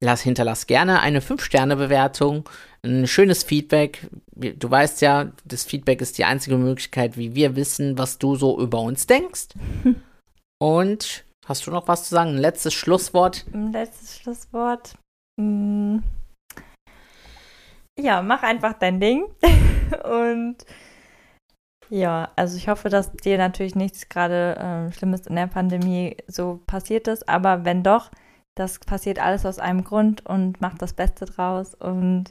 lass, 0.00 0.22
hinterlass 0.22 0.66
gerne 0.66 1.00
eine 1.00 1.20
5-Sterne-Bewertung, 1.20 2.48
ein 2.82 3.06
schönes 3.06 3.42
Feedback. 3.42 4.08
Du 4.32 4.70
weißt 4.70 5.02
ja, 5.02 5.30
das 5.44 5.64
Feedback 5.64 6.00
ist 6.00 6.16
die 6.16 6.24
einzige 6.24 6.56
Möglichkeit, 6.56 7.18
wie 7.18 7.34
wir 7.34 7.54
wissen, 7.54 7.98
was 7.98 8.16
du 8.16 8.34
so 8.34 8.58
über 8.58 8.80
uns 8.80 9.06
denkst. 9.06 9.48
Und 10.58 11.26
hast 11.44 11.66
du 11.66 11.70
noch 11.70 11.86
was 11.86 12.04
zu 12.04 12.14
sagen? 12.14 12.30
Ein 12.30 12.38
letztes 12.38 12.72
Schlusswort? 12.72 13.44
Ein 13.52 13.72
letztes 13.72 14.16
Schlusswort. 14.18 14.94
Hm. 15.38 16.02
Ja, 17.98 18.22
mach 18.22 18.42
einfach 18.42 18.72
dein 18.78 19.00
Ding. 19.00 19.26
Und 20.04 20.56
ja, 21.90 22.30
also 22.36 22.56
ich 22.56 22.68
hoffe, 22.68 22.88
dass 22.88 23.12
dir 23.12 23.36
natürlich 23.36 23.74
nichts 23.74 24.08
gerade 24.08 24.56
ähm, 24.60 24.92
Schlimmes 24.92 25.26
in 25.26 25.36
der 25.36 25.48
Pandemie 25.48 26.16
so 26.28 26.60
passiert 26.66 27.08
ist. 27.08 27.28
Aber 27.28 27.64
wenn 27.64 27.82
doch, 27.82 28.10
das 28.56 28.78
passiert 28.78 29.18
alles 29.18 29.44
aus 29.44 29.58
einem 29.58 29.84
Grund 29.84 30.24
und 30.26 30.60
mach 30.60 30.78
das 30.78 30.92
Beste 30.92 31.24
draus. 31.24 31.74
Und 31.74 32.26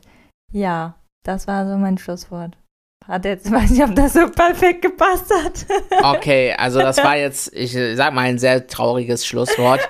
ja, 0.52 0.96
das 1.26 1.48
war 1.48 1.68
so 1.68 1.78
mein 1.78 1.98
Schlusswort. 1.98 2.58
Hat 3.06 3.26
jetzt, 3.26 3.52
weiß 3.52 3.72
nicht, 3.72 3.84
ob 3.84 3.96
das 3.96 4.14
so 4.14 4.30
perfekt 4.30 4.82
gepasst 4.82 5.32
hat. 5.34 5.66
Okay, 6.16 6.54
also 6.58 6.80
das 6.80 6.98
war 7.04 7.18
jetzt, 7.18 7.54
ich 7.54 7.74
sag 7.96 8.14
mal, 8.14 8.22
ein 8.22 8.40
sehr 8.40 8.68
trauriges 8.68 9.26
Schlusswort. 9.26 9.82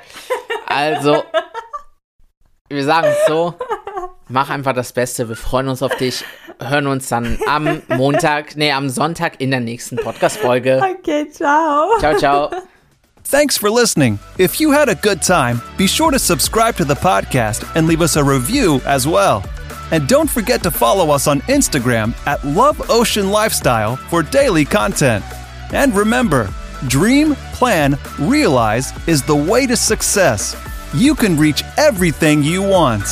Also, 0.65 1.23
wir 2.69 2.83
sagen 2.83 3.07
es 3.07 3.25
so, 3.27 3.53
mach 4.29 4.49
einfach 4.49 4.73
das 4.73 4.93
Beste. 4.93 5.27
Wir 5.27 5.35
freuen 5.35 5.67
uns 5.67 5.81
auf 5.81 5.95
dich. 5.97 6.23
Hören 6.61 6.87
uns 6.87 7.09
dann 7.09 7.37
am 7.47 7.81
Montag, 7.87 8.55
nee, 8.55 8.71
am 8.71 8.89
Sonntag 8.89 9.39
in 9.39 9.51
der 9.51 9.59
nächsten 9.59 9.97
Podcast-Folge. 9.97 10.81
Okay, 10.99 11.29
ciao. 11.29 11.97
Ciao, 11.99 12.17
ciao. 12.17 12.51
Thanks 13.23 13.57
for 13.57 13.69
listening. 13.69 14.17
If 14.37 14.59
you 14.59 14.71
had 14.71 14.89
a 14.89 14.95
good 14.95 15.21
time, 15.21 15.61
be 15.77 15.87
sure 15.87 16.11
to 16.11 16.19
subscribe 16.19 16.75
to 16.77 16.85
the 16.85 16.95
podcast 16.95 17.63
and 17.75 17.87
leave 17.87 18.01
us 18.01 18.15
a 18.15 18.23
review 18.23 18.81
as 18.85 19.07
well. 19.07 19.43
And 19.91 20.07
don't 20.07 20.29
forget 20.29 20.63
to 20.63 20.71
follow 20.71 21.11
us 21.11 21.27
on 21.27 21.41
Instagram 21.41 22.13
at 22.25 22.43
Love 22.43 22.89
Ocean 22.89 23.29
Lifestyle 23.29 23.97
for 24.09 24.23
daily 24.23 24.65
content. 24.65 25.23
And 25.73 25.95
remember, 25.95 26.49
dream, 26.87 27.35
plan, 27.53 27.97
realize 28.19 28.93
is 29.07 29.23
the 29.23 29.35
way 29.35 29.67
to 29.67 29.77
success. 29.77 30.55
You 30.93 31.15
can 31.15 31.37
reach 31.37 31.63
everything 31.77 32.43
you 32.43 32.63
want. 32.63 33.03